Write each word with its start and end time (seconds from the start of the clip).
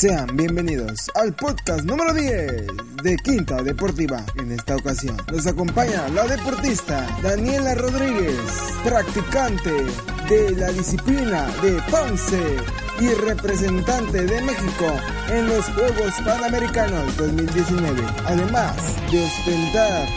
Sean 0.00 0.34
bienvenidos 0.34 1.10
al 1.14 1.34
podcast 1.34 1.84
número 1.84 2.14
10 2.14 2.66
de 3.02 3.16
Quinta 3.22 3.62
Deportiva. 3.62 4.24
En 4.36 4.52
esta 4.52 4.76
ocasión 4.76 5.16
nos 5.30 5.46
acompaña 5.46 6.08
la 6.08 6.26
deportista 6.26 7.06
Daniela 7.22 7.74
Rodríguez, 7.74 8.38
practicante 8.84 9.72
de 10.30 10.56
la 10.56 10.68
disciplina 10.70 11.48
de 11.60 11.82
Ponce 11.90 12.56
y 13.00 13.08
representante 13.26 14.22
de 14.22 14.40
México 14.40 14.86
en 15.28 15.48
los 15.48 15.66
Juegos 15.66 16.14
Panamericanos 16.24 17.16
2019, 17.18 18.02
además 18.24 18.76
de 19.10 19.22
ostentar 19.22 20.08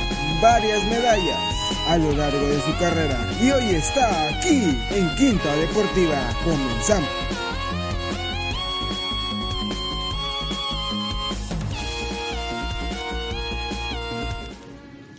varias 0.41 0.83
medallas 0.85 1.52
a 1.87 1.97
lo 1.97 2.11
largo 2.13 2.47
de 2.47 2.61
su 2.61 2.77
carrera. 2.77 3.29
Y 3.41 3.51
hoy 3.51 3.75
está 3.75 4.29
aquí 4.29 4.77
en 4.91 5.15
Quinta 5.15 5.55
Deportiva. 5.55 6.33
Comenzamos. 6.43 7.09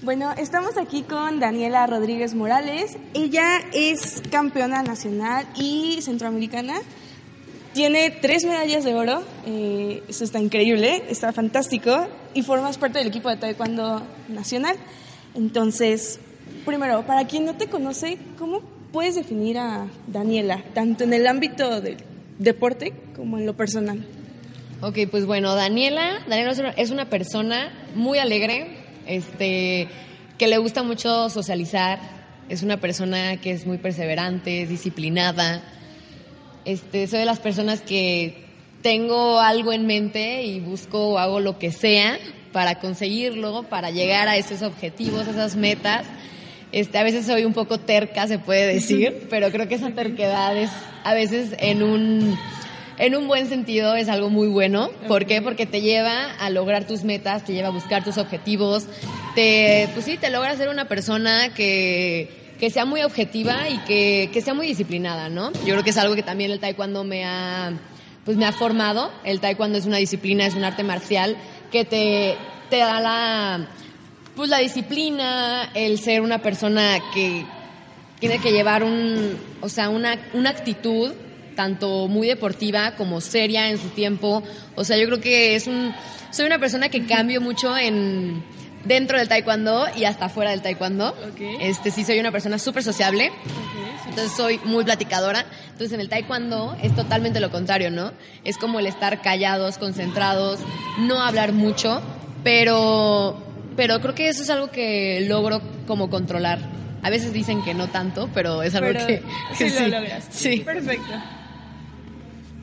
Bueno, 0.02 0.32
estamos 0.36 0.76
aquí 0.76 1.02
con 1.02 1.40
Daniela 1.40 1.86
Rodríguez 1.86 2.34
Morales. 2.34 2.98
Ella 3.14 3.60
es 3.72 4.22
campeona 4.30 4.82
nacional 4.82 5.46
y 5.56 6.00
centroamericana. 6.02 6.74
Tiene 7.72 8.10
tres 8.10 8.44
medallas 8.44 8.84
de 8.84 8.94
oro. 8.94 9.22
Eh, 9.46 10.02
eso 10.06 10.24
está 10.24 10.40
increíble, 10.40 11.04
está 11.08 11.32
fantástico. 11.32 12.06
Y 12.34 12.42
formas 12.42 12.78
parte 12.78 12.98
del 12.98 13.08
equipo 13.08 13.30
de 13.30 13.36
Taekwondo 13.36 14.02
Nacional. 14.28 14.76
Entonces, 15.34 16.20
primero, 16.64 17.06
para 17.06 17.26
quien 17.26 17.44
no 17.44 17.54
te 17.54 17.68
conoce, 17.68 18.18
¿cómo 18.38 18.60
puedes 18.92 19.14
definir 19.14 19.58
a 19.58 19.86
Daniela, 20.06 20.62
tanto 20.74 21.04
en 21.04 21.12
el 21.12 21.26
ámbito 21.26 21.80
del 21.80 21.96
deporte 22.38 22.92
como 23.14 23.38
en 23.38 23.46
lo 23.46 23.54
personal? 23.54 24.04
Ok, 24.80 24.98
pues 25.10 25.24
bueno, 25.26 25.54
Daniela, 25.54 26.20
Daniela 26.28 26.74
es 26.76 26.90
una, 26.90 27.08
persona 27.08 27.72
muy 27.94 28.18
alegre, 28.18 28.76
este, 29.06 29.88
que 30.36 30.48
le 30.48 30.58
gusta 30.58 30.82
mucho 30.82 31.30
socializar, 31.30 31.98
es 32.48 32.62
una 32.62 32.78
persona 32.78 33.40
que 33.40 33.52
es 33.52 33.66
muy 33.66 33.78
perseverante, 33.78 34.62
es 34.62 34.68
disciplinada. 34.68 35.62
Este, 36.64 37.06
soy 37.06 37.20
de 37.20 37.24
las 37.24 37.40
personas 37.40 37.80
que 37.80 38.44
tengo 38.82 39.40
algo 39.40 39.72
en 39.72 39.86
mente 39.86 40.42
y 40.42 40.60
busco 40.60 41.12
o 41.12 41.18
hago 41.18 41.40
lo 41.40 41.58
que 41.58 41.72
sea 41.72 42.18
para 42.52 42.78
conseguirlo, 42.80 43.62
para 43.64 43.90
llegar 43.90 44.28
a 44.28 44.36
esos 44.36 44.62
objetivos, 44.62 45.26
esas 45.26 45.56
metas. 45.56 46.04
Este, 46.74 46.98
a 46.98 47.04
veces 47.04 47.24
soy 47.24 47.44
un 47.44 47.52
poco 47.52 47.78
terca, 47.78 48.26
se 48.26 48.40
puede 48.40 48.66
decir, 48.66 49.26
pero 49.30 49.52
creo 49.52 49.68
que 49.68 49.76
esa 49.76 49.92
terquedad 49.92 50.56
es 50.56 50.70
a 51.04 51.14
veces 51.14 51.54
en 51.60 51.84
un 51.84 52.36
en 52.98 53.14
un 53.14 53.28
buen 53.28 53.48
sentido 53.48 53.94
es 53.94 54.08
algo 54.08 54.28
muy 54.28 54.48
bueno. 54.48 54.90
¿Por 55.06 55.24
qué? 55.24 55.40
Porque 55.40 55.66
te 55.66 55.82
lleva 55.82 56.32
a 56.32 56.50
lograr 56.50 56.84
tus 56.84 57.04
metas, 57.04 57.44
te 57.44 57.52
lleva 57.52 57.68
a 57.68 57.70
buscar 57.70 58.02
tus 58.02 58.18
objetivos, 58.18 58.88
te, 59.36 59.88
pues 59.94 60.04
sí, 60.04 60.16
te 60.16 60.30
logra 60.30 60.56
ser 60.56 60.68
una 60.68 60.88
persona 60.88 61.54
que, 61.54 62.28
que 62.58 62.70
sea 62.70 62.84
muy 62.84 63.04
objetiva 63.04 63.68
y 63.68 63.78
que, 63.84 64.28
que 64.32 64.40
sea 64.40 64.54
muy 64.54 64.66
disciplinada, 64.66 65.28
¿no? 65.28 65.52
Yo 65.64 65.74
creo 65.74 65.84
que 65.84 65.90
es 65.90 65.96
algo 65.96 66.16
que 66.16 66.24
también 66.24 66.50
el 66.50 66.58
taekwondo 66.58 67.04
me 67.04 67.24
ha, 67.24 67.72
pues 68.24 68.36
me 68.36 68.46
ha 68.46 68.52
formado. 68.52 69.12
El 69.22 69.38
taekwondo 69.38 69.78
es 69.78 69.86
una 69.86 69.98
disciplina, 69.98 70.44
es 70.44 70.54
un 70.54 70.64
arte 70.64 70.82
marcial 70.82 71.36
que 71.70 71.84
te, 71.84 72.34
te 72.68 72.78
da 72.78 73.00
la, 73.00 73.68
pues 74.36 74.50
la 74.50 74.58
disciplina, 74.58 75.70
el 75.74 75.98
ser 75.98 76.20
una 76.20 76.42
persona 76.42 76.98
que 77.12 77.44
tiene 78.18 78.38
que 78.38 78.52
llevar 78.52 78.82
un, 78.82 79.36
o 79.60 79.68
sea, 79.68 79.88
una, 79.88 80.18
una 80.32 80.50
actitud 80.50 81.12
tanto 81.54 82.08
muy 82.08 82.26
deportiva 82.26 82.96
como 82.96 83.20
seria 83.20 83.68
en 83.70 83.78
su 83.78 83.88
tiempo. 83.88 84.42
O 84.74 84.84
sea, 84.84 84.96
yo 84.96 85.06
creo 85.06 85.20
que 85.20 85.54
es 85.54 85.66
un, 85.66 85.94
soy 86.30 86.46
una 86.46 86.58
persona 86.58 86.88
que 86.88 87.06
cambio 87.06 87.40
mucho 87.40 87.76
en 87.76 88.42
dentro 88.84 89.18
del 89.18 89.28
taekwondo 89.28 89.86
y 89.96 90.04
hasta 90.04 90.28
fuera 90.28 90.50
del 90.50 90.62
taekwondo. 90.62 91.14
Este 91.60 91.90
sí 91.90 92.04
soy 92.04 92.18
una 92.18 92.32
persona 92.32 92.58
súper 92.58 92.82
sociable. 92.82 93.30
Entonces 94.08 94.36
soy 94.36 94.60
muy 94.64 94.84
platicadora. 94.84 95.46
Entonces 95.64 95.92
en 95.92 96.00
el 96.00 96.08
taekwondo 96.08 96.76
es 96.82 96.94
totalmente 96.94 97.40
lo 97.40 97.50
contrario, 97.50 97.90
¿no? 97.90 98.12
Es 98.44 98.58
como 98.58 98.78
el 98.78 98.86
estar 98.86 99.22
callados, 99.22 99.78
concentrados, 99.78 100.60
no 100.98 101.20
hablar 101.22 101.52
mucho, 101.52 102.00
pero 102.42 103.43
pero 103.76 104.00
creo 104.00 104.14
que 104.14 104.28
eso 104.28 104.42
es 104.42 104.50
algo 104.50 104.70
que 104.70 105.24
logro 105.28 105.60
como 105.86 106.10
controlar. 106.10 106.58
A 107.02 107.10
veces 107.10 107.32
dicen 107.32 107.62
que 107.62 107.74
no 107.74 107.88
tanto, 107.88 108.30
pero 108.32 108.62
es 108.62 108.74
algo 108.74 108.88
Pero 108.92 109.06
que, 109.06 109.22
sí, 109.54 109.68
lo 109.78 109.88
logras. 109.88 110.26
Sí. 110.30 110.60
Perfecto. 110.60 111.12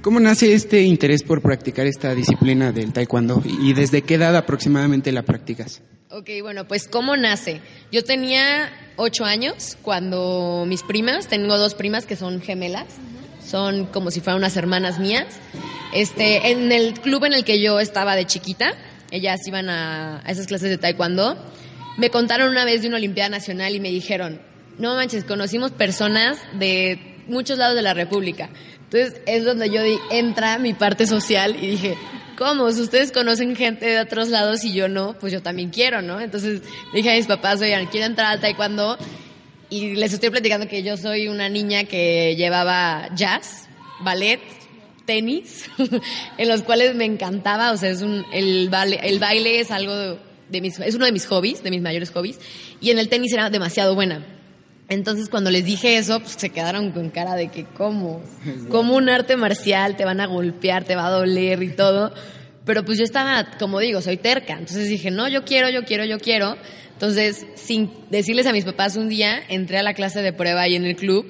¿Cómo 0.01 0.19
nace 0.19 0.53
este 0.53 0.81
interés 0.81 1.21
por 1.21 1.44
practicar 1.44 1.85
esta 1.85 2.16
disciplina 2.16 2.71
del 2.71 2.91
taekwondo 2.91 3.44
y 3.45 3.73
desde 3.73 4.01
qué 4.01 4.16
edad 4.16 4.35
aproximadamente 4.35 5.11
la 5.11 5.21
practicas? 5.21 5.83
Ok, 6.09 6.29
bueno, 6.41 6.67
pues 6.67 6.88
¿cómo 6.88 7.16
nace? 7.16 7.61
Yo 7.91 8.03
tenía 8.03 8.71
ocho 8.95 9.25
años 9.25 9.77
cuando 9.83 10.66
mis 10.67 10.81
primas, 10.81 11.27
tengo 11.27 11.55
dos 11.57 11.75
primas 11.75 12.07
que 12.07 12.16
son 12.16 12.41
gemelas, 12.41 12.88
son 13.45 13.85
como 13.85 14.09
si 14.09 14.21
fueran 14.21 14.39
unas 14.39 14.57
hermanas 14.57 14.97
mías. 14.97 15.27
Este, 15.94 16.51
en 16.51 16.71
el 16.71 17.00
club 17.00 17.25
en 17.25 17.33
el 17.33 17.44
que 17.44 17.61
yo 17.61 17.79
estaba 17.79 18.16
de 18.16 18.25
chiquita, 18.25 18.73
ellas 19.11 19.45
iban 19.47 19.69
a, 19.69 20.22
a 20.25 20.31
esas 20.31 20.47
clases 20.47 20.69
de 20.69 20.77
taekwondo, 20.77 21.38
me 21.97 22.09
contaron 22.09 22.49
una 22.49 22.66
vez 22.66 22.81
de 22.81 22.88
una 22.88 22.97
Olimpiada 22.97 23.29
Nacional 23.29 23.75
y 23.75 23.79
me 23.79 23.89
dijeron, 23.89 24.41
no 24.77 24.95
manches, 24.95 25.23
conocimos 25.23 25.72
personas 25.72 26.39
de 26.53 27.23
muchos 27.27 27.57
lados 27.57 27.75
de 27.75 27.81
la 27.81 27.94
República. 27.94 28.50
Entonces 28.83 29.21
es 29.25 29.45
donde 29.45 29.69
yo 29.69 29.81
di, 29.83 29.97
entra 30.09 30.57
mi 30.57 30.73
parte 30.73 31.05
social 31.07 31.55
y 31.61 31.71
dije, 31.71 31.97
¿cómo? 32.38 32.71
Si 32.71 32.81
ustedes 32.81 33.11
conocen 33.11 33.55
gente 33.55 33.85
de 33.85 34.00
otros 34.00 34.29
lados 34.29 34.63
y 34.63 34.73
yo 34.73 34.89
no, 34.89 35.17
pues 35.19 35.31
yo 35.31 35.41
también 35.41 35.69
quiero, 35.69 36.01
¿no? 36.01 36.19
Entonces 36.19 36.61
dije 36.94 37.11
a 37.11 37.16
mis 37.16 37.27
papás, 37.27 37.61
oigan, 37.61 37.85
quiero 37.88 38.07
entrar 38.07 38.31
al 38.31 38.39
taekwondo 38.39 38.97
y 39.69 39.95
les 39.95 40.11
estoy 40.11 40.29
platicando 40.29 40.67
que 40.67 40.83
yo 40.83 40.97
soy 40.97 41.27
una 41.27 41.47
niña 41.47 41.85
que 41.85 42.35
llevaba 42.35 43.09
jazz, 43.16 43.69
ballet, 44.01 44.41
tenis, 45.06 45.66
en 46.38 46.47
los 46.47 46.63
cuales 46.63 46.95
me 46.95 47.06
encantaba, 47.06 47.72
o 47.72 47.78
sea, 47.78 47.89
es 47.89 48.01
un, 48.01 48.25
el, 48.31 48.69
baile, 48.69 49.00
el 49.03 49.19
baile 49.19 49.59
es 49.59 49.72
algo 49.72 49.95
de, 49.95 50.17
de 50.50 50.62
mis, 50.62 50.79
es 50.79 50.95
uno 50.95 51.06
de 51.06 51.12
mis 51.12 51.25
hobbies, 51.25 51.63
de 51.63 51.72
mis 51.72 51.81
mayores 51.81 52.12
hobbies, 52.12 52.39
y 52.79 52.91
en 52.91 53.00
el 53.00 53.09
tenis 53.09 53.34
era 53.34 53.50
demasiado 53.50 53.95
buena. 53.95 54.25
Entonces 54.91 55.29
cuando 55.29 55.51
les 55.51 55.63
dije 55.63 55.97
eso, 55.97 56.19
pues 56.19 56.34
se 56.34 56.50
quedaron 56.50 56.91
con 56.91 57.12
cara 57.12 57.35
de 57.35 57.47
que 57.47 57.63
cómo, 57.63 58.22
como 58.69 58.95
un 58.97 59.07
arte 59.07 59.38
marcial, 59.38 59.95
te 59.95 60.03
van 60.03 60.19
a 60.19 60.25
golpear, 60.25 60.84
te 60.84 60.97
va 60.97 61.07
a 61.07 61.12
doler 61.12 61.63
y 61.63 61.69
todo. 61.69 62.13
Pero 62.66 62.83
pues 62.83 62.97
yo 62.97 63.06
estaba, 63.06 63.51
como 63.57 63.79
digo, 63.79 64.01
soy 64.01 64.18
terca. 64.18 64.53
Entonces 64.53 64.89
dije, 64.89 65.09
no, 65.09 65.29
yo 65.29 65.45
quiero, 65.45 65.69
yo 65.69 65.85
quiero, 65.85 66.03
yo 66.03 66.19
quiero. 66.19 66.57
Entonces, 66.91 67.45
sin 67.56 67.89
decirles 68.09 68.45
a 68.47 68.51
mis 68.51 68.66
papás 68.66 68.97
un 68.97 69.07
día, 69.07 69.41
entré 69.47 69.78
a 69.79 69.83
la 69.83 69.94
clase 69.94 70.21
de 70.21 70.33
prueba 70.33 70.63
ahí 70.63 70.75
en 70.75 70.86
el 70.86 70.98
club. 70.98 71.25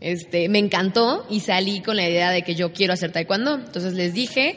Este, 0.00 0.48
me 0.48 0.58
encantó 0.58 1.26
y 1.28 1.40
salí 1.40 1.80
con 1.80 1.96
la 1.96 2.08
idea 2.08 2.30
de 2.30 2.42
que 2.42 2.54
yo 2.54 2.72
quiero 2.72 2.92
hacer 2.92 3.12
taekwondo. 3.12 3.54
Entonces 3.54 3.94
les 3.94 4.14
dije, 4.14 4.56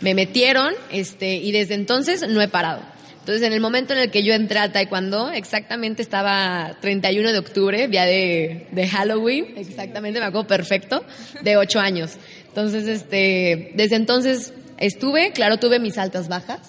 me 0.00 0.14
metieron, 0.14 0.74
este, 0.90 1.36
y 1.36 1.52
desde 1.52 1.74
entonces 1.74 2.26
no 2.28 2.40
he 2.40 2.48
parado. 2.48 2.82
Entonces, 3.28 3.46
en 3.46 3.52
el 3.52 3.60
momento 3.60 3.92
en 3.92 3.98
el 3.98 4.10
que 4.10 4.22
yo 4.22 4.32
entré 4.32 4.58
a 4.58 4.72
Taekwondo, 4.72 5.30
exactamente 5.30 6.00
estaba 6.00 6.78
31 6.80 7.30
de 7.30 7.38
octubre, 7.38 7.86
día 7.86 8.06
de, 8.06 8.68
de 8.70 8.88
Halloween, 8.88 9.52
exactamente, 9.58 10.18
me 10.18 10.24
acuerdo 10.24 10.48
perfecto, 10.48 11.04
de 11.42 11.58
8 11.58 11.78
años. 11.78 12.12
Entonces, 12.46 12.88
este, 12.88 13.72
desde 13.74 13.96
entonces 13.96 14.54
estuve, 14.78 15.32
claro, 15.32 15.58
tuve 15.58 15.78
mis 15.78 15.98
altas 15.98 16.28
bajas. 16.28 16.60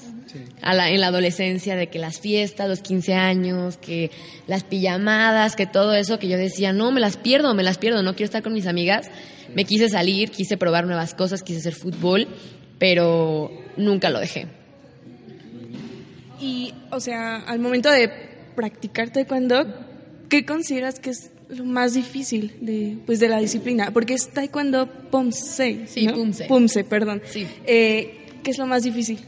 A 0.61 0.73
la, 0.73 0.89
en 0.89 1.01
la 1.01 1.07
adolescencia, 1.07 1.75
de 1.75 1.87
que 1.87 1.99
las 1.99 2.19
fiestas, 2.19 2.67
los 2.67 2.81
15 2.81 3.13
años, 3.13 3.77
que 3.77 4.11
las 4.47 4.63
pijamadas, 4.63 5.55
que 5.55 5.65
todo 5.65 5.93
eso, 5.93 6.19
que 6.19 6.27
yo 6.27 6.37
decía, 6.37 6.73
no, 6.73 6.91
me 6.91 6.99
las 6.99 7.17
pierdo, 7.17 7.53
me 7.53 7.63
las 7.63 7.77
pierdo, 7.77 8.03
no 8.03 8.13
quiero 8.13 8.25
estar 8.25 8.43
con 8.43 8.53
mis 8.53 8.67
amigas. 8.67 9.09
Me 9.55 9.65
quise 9.65 9.89
salir, 9.89 10.29
quise 10.29 10.57
probar 10.57 10.85
nuevas 10.85 11.13
cosas, 11.13 11.41
quise 11.41 11.59
hacer 11.59 11.73
fútbol, 11.73 12.27
pero 12.77 13.51
nunca 13.77 14.09
lo 14.09 14.19
dejé. 14.19 14.47
Y, 16.41 16.73
o 16.91 16.99
sea, 16.99 17.37
al 17.37 17.59
momento 17.59 17.91
de 17.91 18.09
practicar 18.55 19.09
taekwondo, 19.11 19.65
¿qué 20.29 20.45
consideras 20.45 20.99
que 20.99 21.09
es 21.09 21.31
lo 21.49 21.65
más 21.65 21.93
difícil 21.93 22.55
de, 22.61 22.97
pues, 23.05 23.19
de 23.19 23.27
la 23.27 23.39
disciplina? 23.39 23.91
Porque 23.91 24.13
es 24.13 24.29
taekwondo 24.29 24.87
pumse. 25.11 25.87
Sí, 25.87 26.05
¿no? 26.05 26.13
pumse. 26.13 26.45
Pumse, 26.45 26.83
perdón. 26.83 27.21
Sí. 27.25 27.47
Eh, 27.65 28.15
¿Qué 28.43 28.51
es 28.51 28.57
lo 28.57 28.67
más 28.67 28.83
difícil? 28.83 29.19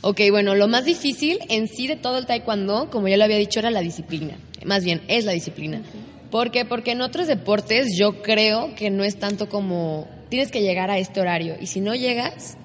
Ok, 0.00 0.20
bueno, 0.30 0.54
lo 0.54 0.68
más 0.68 0.84
difícil 0.84 1.38
en 1.48 1.66
sí 1.66 1.88
de 1.88 1.96
todo 1.96 2.18
el 2.18 2.26
taekwondo, 2.26 2.88
como 2.90 3.08
ya 3.08 3.16
lo 3.16 3.24
había 3.24 3.36
dicho, 3.36 3.58
era 3.58 3.70
la 3.70 3.80
disciplina. 3.80 4.36
Más 4.64 4.84
bien, 4.84 5.02
es 5.08 5.24
la 5.24 5.32
disciplina. 5.32 5.82
¿Por 6.30 6.50
qué? 6.50 6.64
Porque 6.64 6.92
en 6.92 7.00
otros 7.00 7.26
deportes 7.26 7.96
yo 7.98 8.22
creo 8.22 8.74
que 8.76 8.90
no 8.90 9.02
es 9.02 9.18
tanto 9.18 9.48
como 9.48 10.06
tienes 10.28 10.50
que 10.52 10.60
llegar 10.60 10.90
a 10.90 10.98
este 10.98 11.20
horario 11.20 11.56
y 11.58 11.66
si 11.66 11.80
no 11.80 11.94
llegas, 11.94 12.58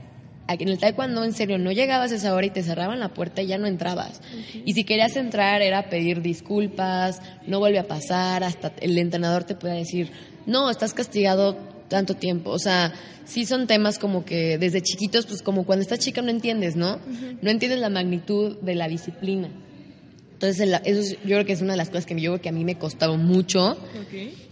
aquí 0.47 0.63
en 0.63 0.69
el 0.69 0.77
taekwondo 0.77 1.23
en 1.23 1.33
serio 1.33 1.57
no 1.57 1.71
llegabas 1.71 2.11
a 2.11 2.15
esa 2.15 2.35
hora 2.35 2.45
y 2.45 2.49
te 2.49 2.61
cerraban 2.61 2.99
la 2.99 3.13
puerta 3.13 3.41
y 3.41 3.47
ya 3.47 3.57
no 3.57 3.65
entrabas. 3.65 4.21
Y 4.65 4.73
si 4.73 4.83
querías 4.83 5.15
entrar 5.15 5.61
era 5.61 5.89
pedir 5.89 6.21
disculpas, 6.21 7.21
no 7.47 7.59
vuelve 7.59 7.79
a 7.79 7.87
pasar, 7.87 8.43
hasta 8.43 8.73
el 8.81 8.97
entrenador 8.97 9.43
te 9.43 9.55
puede 9.55 9.75
decir, 9.75 10.11
no, 10.45 10.69
estás 10.69 10.93
castigado 10.93 11.57
tanto 11.93 12.15
tiempo. 12.15 12.49
O 12.49 12.57
sea, 12.59 12.91
sí 13.25 13.45
son 13.45 13.67
temas 13.67 13.99
como 13.99 14.25
que 14.25 14.57
desde 14.57 14.81
chiquitos, 14.81 15.27
pues 15.27 15.41
como 15.43 15.63
cuando 15.65 15.83
estás 15.83 15.99
chica 15.99 16.21
no 16.23 16.29
entiendes, 16.31 16.75
¿no? 16.75 16.99
No 17.41 17.49
entiendes 17.51 17.79
la 17.79 17.89
magnitud 17.89 18.57
de 18.61 18.73
la 18.75 18.87
disciplina. 18.87 19.49
Entonces, 20.33 20.67
eso 20.85 20.99
es- 20.99 21.11
yo 21.21 21.35
creo 21.35 21.45
que 21.45 21.53
es 21.53 21.61
una 21.61 21.73
de 21.73 21.77
las 21.77 21.89
cosas 21.89 22.05
que 22.05 22.15
yo 22.19 22.31
creo 22.31 22.41
que 22.41 22.49
a 22.49 22.51
mí 22.51 22.65
me 22.65 22.75
costaba 22.79 23.15
mucho. 23.15 23.77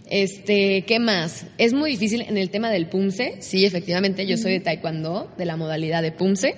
Este, 0.08 0.82
¿qué 0.86 0.98
más? 0.98 1.46
Es 1.58 1.72
muy 1.72 1.90
difícil 1.90 2.22
en 2.22 2.36
el 2.38 2.48
tema 2.50 2.70
del 2.70 2.86
pumse. 2.86 3.36
Sí, 3.40 3.64
efectivamente, 3.64 4.26
yo 4.26 4.36
soy 4.36 4.52
de 4.52 4.60
taekwondo, 4.60 5.30
de 5.36 5.44
la 5.46 5.56
modalidad 5.56 6.02
de 6.02 6.12
pumse. 6.12 6.54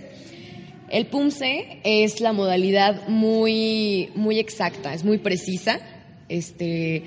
El 0.91 1.07
pumse 1.07 1.81
es 1.83 2.21
la 2.21 2.33
modalidad 2.33 3.09
muy, 3.09 4.11
muy 4.15 4.39
exacta, 4.39 4.93
es 4.95 5.03
muy 5.05 5.19
precisa. 5.19 5.81
Este, 6.29 7.03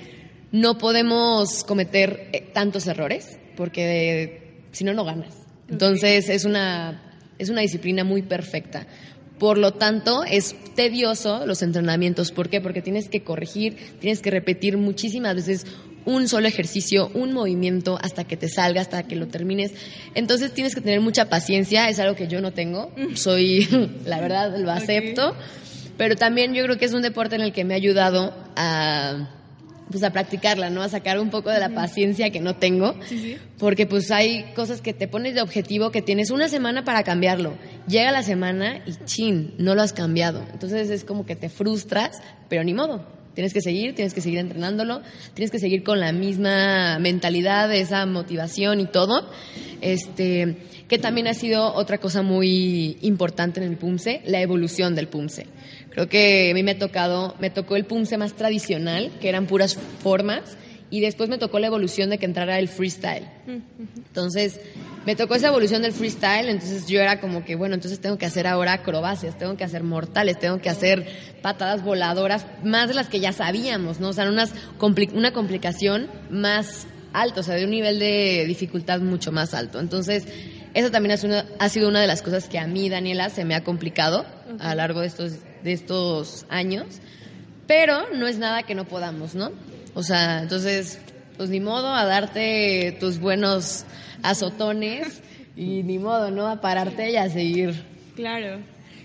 no 0.52 0.78
podemos 0.78 1.64
cometer 1.64 2.28
eh, 2.32 2.42
tantos 2.52 2.86
errores 2.86 3.38
porque 3.58 4.62
si 4.70 4.84
no, 4.84 4.94
no 4.94 5.04
ganas. 5.04 5.34
Entonces 5.68 6.28
es 6.28 6.44
una, 6.44 7.02
es 7.38 7.48
una 7.48 7.60
disciplina 7.60 8.04
muy 8.04 8.22
perfecta. 8.22 8.86
Por 9.40 9.58
lo 9.58 9.74
tanto, 9.74 10.22
es 10.24 10.54
tedioso 10.76 11.44
los 11.44 11.62
entrenamientos. 11.62 12.30
¿Por 12.30 12.48
qué? 12.48 12.60
Porque 12.60 12.82
tienes 12.82 13.08
que 13.08 13.24
corregir, 13.24 13.76
tienes 13.98 14.20
que 14.20 14.30
repetir 14.30 14.78
muchísimas 14.78 15.34
veces 15.34 15.66
un 16.04 16.28
solo 16.28 16.46
ejercicio, 16.46 17.10
un 17.14 17.32
movimiento 17.32 17.98
hasta 18.00 18.22
que 18.22 18.36
te 18.36 18.48
salga, 18.48 18.80
hasta 18.80 19.02
que 19.02 19.16
lo 19.16 19.26
termines. 19.26 19.72
Entonces 20.14 20.54
tienes 20.54 20.76
que 20.76 20.80
tener 20.80 21.00
mucha 21.00 21.28
paciencia, 21.28 21.88
es 21.88 21.98
algo 21.98 22.14
que 22.14 22.28
yo 22.28 22.40
no 22.40 22.52
tengo. 22.52 22.92
Soy, 23.14 23.66
la 24.06 24.20
verdad, 24.20 24.56
lo 24.56 24.70
acepto. 24.70 25.34
Pero 25.96 26.14
también 26.14 26.54
yo 26.54 26.62
creo 26.62 26.78
que 26.78 26.84
es 26.84 26.92
un 26.92 27.02
deporte 27.02 27.34
en 27.34 27.40
el 27.40 27.52
que 27.52 27.64
me 27.64 27.74
ha 27.74 27.76
ayudado 27.76 28.32
a 28.54 29.28
pues 29.90 30.02
a 30.02 30.10
practicarla, 30.10 30.70
¿no? 30.70 30.82
A 30.82 30.88
sacar 30.88 31.18
un 31.18 31.30
poco 31.30 31.50
de 31.50 31.60
la 31.60 31.70
paciencia 31.70 32.30
que 32.30 32.40
no 32.40 32.56
tengo. 32.56 32.94
Porque 33.58 33.86
pues 33.86 34.10
hay 34.10 34.44
cosas 34.54 34.80
que 34.80 34.92
te 34.92 35.08
pones 35.08 35.34
de 35.34 35.42
objetivo 35.42 35.90
que 35.90 36.02
tienes 36.02 36.30
una 36.30 36.48
semana 36.48 36.84
para 36.84 37.02
cambiarlo. 37.02 37.54
Llega 37.86 38.12
la 38.12 38.22
semana 38.22 38.82
y 38.86 38.94
chin, 39.04 39.54
no 39.58 39.74
lo 39.74 39.82
has 39.82 39.92
cambiado. 39.92 40.44
Entonces 40.52 40.90
es 40.90 41.04
como 41.04 41.26
que 41.26 41.36
te 41.36 41.48
frustras, 41.48 42.22
pero 42.48 42.64
ni 42.64 42.74
modo. 42.74 43.17
Tienes 43.38 43.54
que 43.54 43.60
seguir, 43.60 43.94
tienes 43.94 44.14
que 44.14 44.20
seguir 44.20 44.40
entrenándolo, 44.40 45.00
tienes 45.32 45.52
que 45.52 45.60
seguir 45.60 45.84
con 45.84 46.00
la 46.00 46.10
misma 46.10 46.98
mentalidad, 46.98 47.72
esa 47.72 48.04
motivación 48.04 48.80
y 48.80 48.86
todo. 48.86 49.30
Este, 49.80 50.56
que 50.88 50.98
también 50.98 51.28
ha 51.28 51.34
sido 51.34 51.72
otra 51.72 51.98
cosa 51.98 52.22
muy 52.22 52.98
importante 53.00 53.60
en 53.62 53.70
el 53.70 53.76
PUMSE, 53.76 54.22
la 54.24 54.40
evolución 54.40 54.96
del 54.96 55.06
PUMSE. 55.06 55.46
Creo 55.90 56.08
que 56.08 56.50
a 56.50 56.54
mí 56.54 56.64
me 56.64 56.72
ha 56.72 56.78
tocado, 56.80 57.36
me 57.38 57.50
tocó 57.50 57.76
el 57.76 57.84
PUMSE 57.84 58.18
más 58.18 58.32
tradicional, 58.32 59.12
que 59.20 59.28
eran 59.28 59.46
puras 59.46 59.78
formas, 60.02 60.58
y 60.90 61.00
después 61.00 61.28
me 61.28 61.38
tocó 61.38 61.58
la 61.58 61.66
evolución 61.66 62.10
de 62.10 62.18
que 62.18 62.26
entrara 62.26 62.58
el 62.58 62.68
freestyle. 62.68 63.26
Entonces, 63.96 64.60
me 65.06 65.16
tocó 65.16 65.34
esa 65.34 65.48
evolución 65.48 65.82
del 65.82 65.92
freestyle, 65.92 66.48
entonces 66.48 66.86
yo 66.86 67.00
era 67.00 67.20
como 67.20 67.44
que, 67.44 67.54
bueno, 67.54 67.74
entonces 67.74 68.00
tengo 68.00 68.18
que 68.18 68.26
hacer 68.26 68.46
ahora 68.46 68.72
acrobacias, 68.74 69.38
tengo 69.38 69.56
que 69.56 69.64
hacer 69.64 69.82
mortales, 69.82 70.38
tengo 70.38 70.60
que 70.60 70.68
hacer 70.70 71.06
patadas 71.42 71.82
voladoras, 71.82 72.46
más 72.64 72.88
de 72.88 72.94
las 72.94 73.08
que 73.08 73.20
ya 73.20 73.32
sabíamos, 73.32 74.00
¿no? 74.00 74.08
O 74.08 74.12
sea, 74.12 74.28
unas 74.28 74.52
compli- 74.78 75.12
una 75.12 75.32
complicación 75.32 76.08
más 76.30 76.86
alta, 77.12 77.40
o 77.40 77.42
sea, 77.42 77.54
de 77.54 77.64
un 77.64 77.70
nivel 77.70 77.98
de 77.98 78.44
dificultad 78.46 79.00
mucho 79.00 79.32
más 79.32 79.54
alto. 79.54 79.80
Entonces, 79.80 80.26
eso 80.74 80.90
también 80.90 81.12
es 81.12 81.24
una- 81.24 81.46
ha 81.58 81.68
sido 81.70 81.88
una 81.88 82.00
de 82.00 82.06
las 82.06 82.22
cosas 82.22 82.48
que 82.48 82.58
a 82.58 82.66
mí, 82.66 82.88
Daniela, 82.88 83.30
se 83.30 83.44
me 83.44 83.54
ha 83.54 83.64
complicado 83.64 84.26
a 84.58 84.70
lo 84.70 84.74
largo 84.76 85.00
de 85.00 85.06
estos, 85.06 85.32
de 85.62 85.72
estos 85.72 86.44
años, 86.50 86.86
pero 87.66 88.10
no 88.14 88.26
es 88.26 88.38
nada 88.38 88.62
que 88.64 88.74
no 88.74 88.84
podamos, 88.86 89.34
¿no? 89.34 89.50
O 89.94 90.02
sea, 90.02 90.42
entonces, 90.42 90.98
pues 91.36 91.50
ni 91.50 91.60
modo 91.60 91.92
a 91.94 92.04
darte 92.04 92.96
tus 93.00 93.18
buenos 93.18 93.84
azotones 94.22 95.22
y 95.56 95.82
ni 95.82 95.98
modo, 95.98 96.30
¿no? 96.30 96.48
A 96.48 96.60
pararte 96.60 97.10
y 97.10 97.16
a 97.16 97.28
seguir. 97.30 97.84
Claro. 98.14 98.60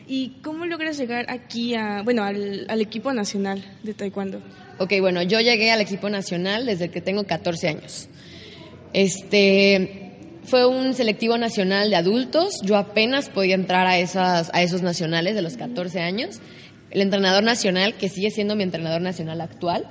¿Y 0.07 0.39
cómo 0.43 0.65
logras 0.65 0.97
llegar 0.97 1.25
aquí 1.29 1.75
a, 1.75 2.01
bueno, 2.03 2.23
al, 2.23 2.65
al 2.67 2.81
equipo 2.81 3.13
nacional 3.13 3.63
de 3.83 3.93
taekwondo? 3.93 4.41
Ok, 4.79 4.93
bueno, 4.99 5.21
yo 5.21 5.39
llegué 5.39 5.71
al 5.71 5.81
equipo 5.81 6.09
nacional 6.09 6.65
desde 6.65 6.89
que 6.89 6.99
tengo 6.99 7.23
14 7.23 7.67
años. 7.69 8.09
Este 8.91 10.11
fue 10.43 10.65
un 10.65 10.93
selectivo 10.93 11.37
nacional 11.37 11.89
de 11.89 11.95
adultos. 11.95 12.61
Yo 12.63 12.77
apenas 12.77 13.29
podía 13.29 13.55
entrar 13.55 13.87
a 13.87 13.97
esas 13.97 14.49
a 14.53 14.61
esos 14.61 14.81
nacionales 14.81 15.35
de 15.35 15.41
los 15.41 15.57
14 15.57 15.99
años. 16.01 16.41
El 16.91 17.01
entrenador 17.01 17.43
nacional, 17.43 17.95
que 17.95 18.09
sigue 18.09 18.29
siendo 18.29 18.55
mi 18.55 18.63
entrenador 18.63 19.01
nacional 19.01 19.41
actual, 19.41 19.87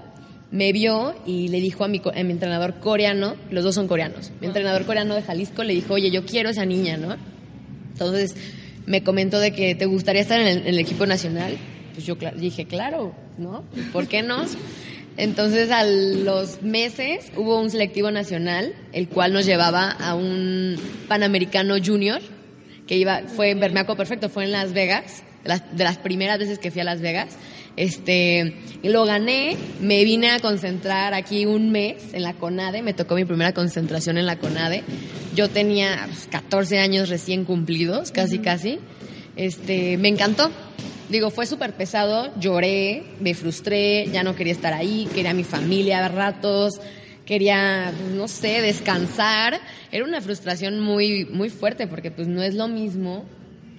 me 0.53 0.71
vio 0.73 1.15
y 1.27 1.49
le 1.49 1.61
dijo 1.61 1.83
a 1.83 1.89
mi, 1.89 2.01
entrenador 2.15 2.75
coreano, 2.75 3.35
los 3.51 3.65
dos 3.65 3.75
son 3.75 3.89
coreanos, 3.89 4.31
mi 4.41 4.47
entrenador 4.47 4.85
coreano 4.85 5.15
de 5.15 5.23
Jalisco 5.23 5.65
le 5.65 5.75
dijo, 5.75 5.95
oye, 5.95 6.11
yo 6.11 6.25
quiero 6.25 6.51
esa 6.51 6.67
niña, 6.67 6.99
¿no? 6.99 7.17
Entonces 7.93 8.37
me 8.87 9.03
comentó 9.03 9.41
de 9.41 9.53
que 9.53 9.75
te 9.75 9.87
gustaría 9.87 10.21
estar 10.21 10.39
en 10.41 10.67
el, 10.67 10.79
equipo 10.79 11.07
nacional. 11.07 11.57
Pues 11.95 12.07
yo 12.07 12.19
cla- 12.19 12.35
dije, 12.35 12.67
claro, 12.67 13.15
¿no? 13.39 13.65
¿Por 13.93 14.09
qué 14.09 14.23
no? 14.23 14.45
Entonces 15.17 15.71
a 15.71 15.85
los 15.85 16.63
meses 16.63 17.33
hubo 17.37 17.61
un 17.61 17.71
selectivo 17.71 18.11
nacional, 18.11 18.75
el 18.93 19.09
cual 19.09 19.33
nos 19.33 19.47
llevaba 19.47 19.91
a 19.91 20.15
un 20.15 20.77
Panamericano 21.09 21.77
Junior, 21.83 22.21
que 22.87 22.97
iba, 22.97 23.23
fue 23.27 23.51
en 23.51 23.61
Bermeaco 23.61 23.97
Perfecto, 23.97 24.29
fue 24.29 24.45
en 24.45 24.53
Las 24.53 24.73
Vegas, 24.73 25.23
las, 25.45 25.77
de 25.77 25.85
las 25.85 25.99
primeras 25.99 26.39
veces 26.39 26.59
que 26.59 26.71
fui 26.71 26.81
a 26.81 26.85
Las 26.85 27.01
Vegas. 27.01 27.37
Este, 27.77 28.55
lo 28.83 29.05
gané, 29.05 29.57
me 29.81 30.05
vine 30.05 30.31
a 30.31 30.41
concentrar 30.41 31.15
aquí 31.15 31.47
un 31.47 31.71
mes 31.71 32.13
en 32.13 32.23
la 32.23 32.35
CONADE, 32.35 32.83
me 32.83 32.93
tocó 32.93 33.15
mi 33.15 33.25
primera 33.25 33.53
concentración 33.53 34.19
en 34.19 34.27
la 34.27 34.37
CONADE. 34.37 34.83
Yo 35.35 35.49
tenía 35.49 36.05
pues, 36.07 36.29
14 36.31 36.79
años 36.79 37.09
recién 37.09 37.45
cumplidos, 37.45 38.11
casi 38.11 38.39
casi. 38.39 38.79
Este, 39.37 39.97
me 39.97 40.09
encantó. 40.09 40.51
Digo, 41.09 41.31
fue 41.31 41.47
súper 41.47 41.75
pesado, 41.75 42.33
lloré, 42.39 43.05
me 43.21 43.35
frustré, 43.35 44.07
ya 44.13 44.23
no 44.23 44.35
quería 44.35 44.53
estar 44.53 44.73
ahí, 44.73 45.09
quería 45.15 45.33
a 45.33 45.35
mi 45.35 45.45
familia 45.45 46.05
a 46.05 46.09
ratos, 46.09 46.81
quería, 47.27 47.93
pues, 47.99 48.15
no 48.15 48.29
sé, 48.29 48.61
descansar. 48.61 49.61
Era 49.91 50.05
una 50.05 50.21
frustración 50.21 50.81
muy, 50.81 51.25
muy 51.27 51.49
fuerte 51.49 51.87
porque 51.87 52.11
pues 52.11 52.29
no 52.29 52.43
es 52.43 52.55
lo 52.55 52.69
mismo, 52.69 53.25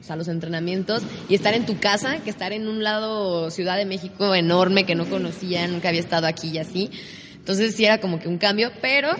o 0.04 0.06
sea, 0.06 0.18
los 0.18 0.28
entrenamientos 0.28 1.02
y 1.30 1.36
estar 1.36 1.54
en 1.54 1.66
tu 1.66 1.80
casa 1.80 2.18
que 2.26 2.30
estar 2.30 2.52
en 2.52 2.68
un 2.68 2.84
lado 2.84 3.50
Ciudad 3.52 3.78
de 3.78 3.86
México 3.86 4.36
enorme 4.36 4.86
que 4.86 4.96
no 4.96 5.06
conocía, 5.06 5.66
nunca 5.68 5.88
había 5.88 6.02
estado 6.02 6.28
aquí 6.28 6.50
y 6.50 6.58
así. 6.58 6.92
Entonces 7.36 7.74
sí 7.76 7.86
era 7.86 8.02
como 8.02 8.20
que 8.20 8.28
un 8.28 8.38
cambio, 8.38 8.74
pero 8.82 9.12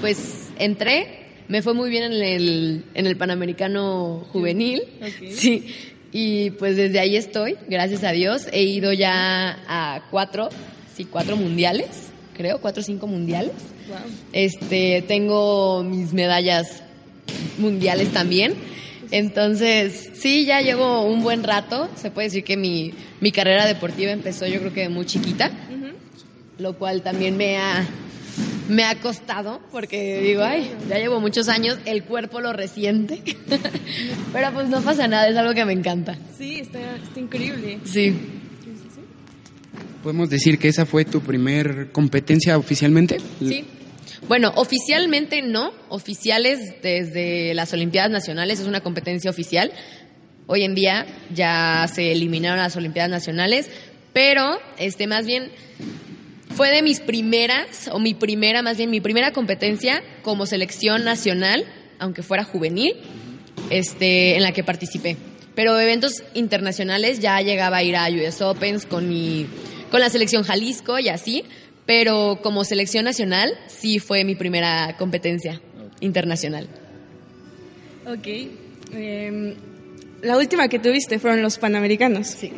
pues 0.00 0.48
entré, 0.58 1.26
me 1.48 1.60
fue 1.60 1.74
muy 1.74 1.90
bien 1.90 2.04
en 2.04 2.22
el, 2.22 2.84
en 2.94 3.06
el 3.06 3.16
Panamericano 3.18 4.26
Juvenil, 4.32 4.84
sí, 5.30 5.66
y 6.10 6.50
pues 6.52 6.76
desde 6.76 7.00
ahí 7.00 7.16
estoy, 7.16 7.56
gracias 7.68 8.02
a 8.02 8.12
Dios. 8.12 8.46
He 8.50 8.62
ido 8.62 8.94
ya 8.94 9.58
a 9.68 10.06
cuatro, 10.10 10.48
sí, 10.96 11.04
cuatro 11.04 11.36
mundiales, 11.36 11.88
creo, 12.34 12.62
cuatro 12.62 12.80
o 12.80 12.84
cinco 12.84 13.06
mundiales. 13.06 13.52
Wow. 13.88 13.98
Este, 14.32 15.04
tengo 15.06 15.82
mis 15.82 16.14
medallas 16.14 16.82
mundiales 17.58 18.10
también. 18.10 18.54
Entonces, 19.14 20.10
sí, 20.14 20.44
ya 20.44 20.60
llevo 20.60 21.06
un 21.06 21.22
buen 21.22 21.44
rato. 21.44 21.88
Se 21.94 22.10
puede 22.10 22.26
decir 22.26 22.42
que 22.42 22.56
mi, 22.56 22.92
mi 23.20 23.30
carrera 23.30 23.64
deportiva 23.64 24.10
empezó 24.10 24.44
yo 24.44 24.58
creo 24.58 24.72
que 24.72 24.80
de 24.80 24.88
muy 24.88 25.06
chiquita, 25.06 25.52
lo 26.58 26.76
cual 26.76 27.02
también 27.02 27.36
me 27.36 27.56
ha, 27.56 27.86
me 28.68 28.82
ha 28.82 28.96
costado, 28.96 29.60
porque 29.70 30.20
digo, 30.20 30.42
ay, 30.42 30.68
ya 30.88 30.98
llevo 30.98 31.20
muchos 31.20 31.48
años, 31.48 31.78
el 31.84 32.02
cuerpo 32.02 32.40
lo 32.40 32.52
resiente. 32.52 33.22
Pero 34.32 34.52
pues 34.52 34.68
no 34.68 34.80
pasa 34.80 35.06
nada, 35.06 35.28
es 35.28 35.36
algo 35.36 35.54
que 35.54 35.64
me 35.64 35.74
encanta. 35.74 36.18
Sí, 36.36 36.56
está, 36.56 36.96
está 36.96 37.20
increíble. 37.20 37.78
Sí. 37.84 38.16
¿Podemos 40.02 40.28
decir 40.28 40.58
que 40.58 40.66
esa 40.66 40.86
fue 40.86 41.04
tu 41.04 41.20
primer 41.20 41.92
competencia 41.92 42.58
oficialmente? 42.58 43.18
Sí. 43.38 43.64
Bueno, 44.28 44.52
oficialmente 44.56 45.42
no. 45.42 45.72
Oficiales 45.90 46.80
desde 46.82 47.52
las 47.54 47.72
Olimpiadas 47.72 48.10
Nacionales 48.10 48.60
es 48.60 48.66
una 48.66 48.80
competencia 48.80 49.30
oficial. 49.30 49.70
Hoy 50.46 50.62
en 50.62 50.74
día 50.74 51.06
ya 51.34 51.86
se 51.92 52.12
eliminaron 52.12 52.58
las 52.58 52.76
Olimpiadas 52.76 53.10
Nacionales, 53.10 53.68
pero 54.12 54.58
este 54.78 55.06
más 55.06 55.26
bien 55.26 55.50
fue 56.54 56.70
de 56.70 56.82
mis 56.82 57.00
primeras, 57.00 57.88
o 57.92 57.98
mi 57.98 58.14
primera, 58.14 58.62
más 58.62 58.76
bien 58.76 58.90
mi 58.90 59.00
primera 59.00 59.32
competencia 59.32 60.02
como 60.22 60.46
selección 60.46 61.04
nacional, 61.04 61.66
aunque 61.98 62.22
fuera 62.22 62.44
juvenil, 62.44 62.94
este, 63.70 64.36
en 64.36 64.42
la 64.42 64.52
que 64.52 64.64
participé. 64.64 65.16
Pero 65.54 65.78
eventos 65.78 66.22
internacionales 66.32 67.20
ya 67.20 67.40
llegaba 67.42 67.78
a 67.78 67.82
ir 67.82 67.96
a 67.96 68.08
US 68.08 68.40
Opens 68.40 68.86
con 68.86 69.08
mi, 69.08 69.46
con 69.90 70.00
la 70.00 70.08
selección 70.08 70.44
Jalisco 70.44 70.98
y 70.98 71.08
así, 71.08 71.44
pero 71.86 72.40
como 72.42 72.64
selección 72.64 73.04
nacional 73.04 73.52
sí 73.66 73.98
fue 73.98 74.24
mi 74.24 74.34
primera 74.34 74.96
competencia 74.98 75.60
internacional. 76.00 76.68
Ok. 78.06 78.26
Em, 78.92 79.54
la 80.22 80.36
última 80.36 80.68
que 80.68 80.78
tuviste 80.78 81.18
fueron 81.18 81.42
los 81.42 81.58
Panamericanos. 81.58 82.28
Sí. 82.28 82.52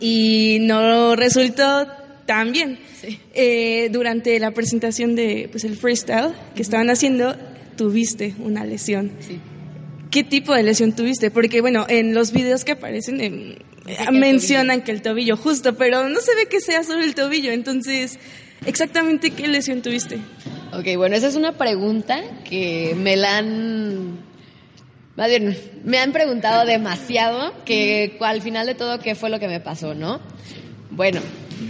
Y 0.00 0.58
no 0.62 1.14
resultó 1.16 1.86
tan 2.26 2.52
bien. 2.52 2.78
Sí. 3.00 3.18
Eh, 3.34 3.88
durante 3.92 4.38
la 4.40 4.50
presentación 4.52 5.14
de 5.14 5.48
pues, 5.50 5.64
el 5.64 5.76
freestyle 5.76 6.32
que 6.54 6.62
estaban 6.62 6.90
haciendo, 6.90 7.36
tuviste 7.76 8.34
una 8.38 8.64
lesión. 8.64 9.12
Sí. 9.20 9.38
¿Qué 10.10 10.24
tipo 10.24 10.52
de 10.54 10.64
lesión 10.64 10.92
tuviste? 10.92 11.30
Porque, 11.30 11.60
bueno, 11.60 11.86
en 11.88 12.14
los 12.14 12.32
videos 12.32 12.64
que 12.64 12.72
aparecen 12.72 13.20
em, 13.20 13.54
Dice 13.54 13.69
que 13.96 14.10
mencionan 14.12 14.82
que 14.82 14.92
el 14.92 15.02
tobillo, 15.02 15.36
justo, 15.36 15.76
pero 15.76 16.08
no 16.08 16.20
se 16.20 16.34
ve 16.34 16.46
que 16.46 16.60
sea 16.60 16.82
solo 16.82 17.02
el 17.02 17.14
tobillo. 17.14 17.52
Entonces, 17.52 18.18
exactamente 18.66 19.30
qué 19.30 19.48
lesión 19.48 19.82
tuviste. 19.82 20.18
Ok, 20.72 20.96
bueno, 20.96 21.16
esa 21.16 21.28
es 21.28 21.36
una 21.36 21.52
pregunta 21.52 22.20
que 22.44 22.94
me 22.96 23.16
la 23.16 23.38
han... 23.38 24.18
Más 25.16 25.28
bien, 25.28 25.56
me 25.84 25.98
han 25.98 26.12
preguntado 26.12 26.64
demasiado 26.64 27.52
que 27.64 28.16
al 28.20 28.40
final 28.40 28.66
de 28.66 28.74
todo 28.74 29.00
qué 29.00 29.14
fue 29.14 29.28
lo 29.28 29.38
que 29.38 29.48
me 29.48 29.60
pasó, 29.60 29.94
¿no? 29.94 30.20
Bueno, 30.90 31.20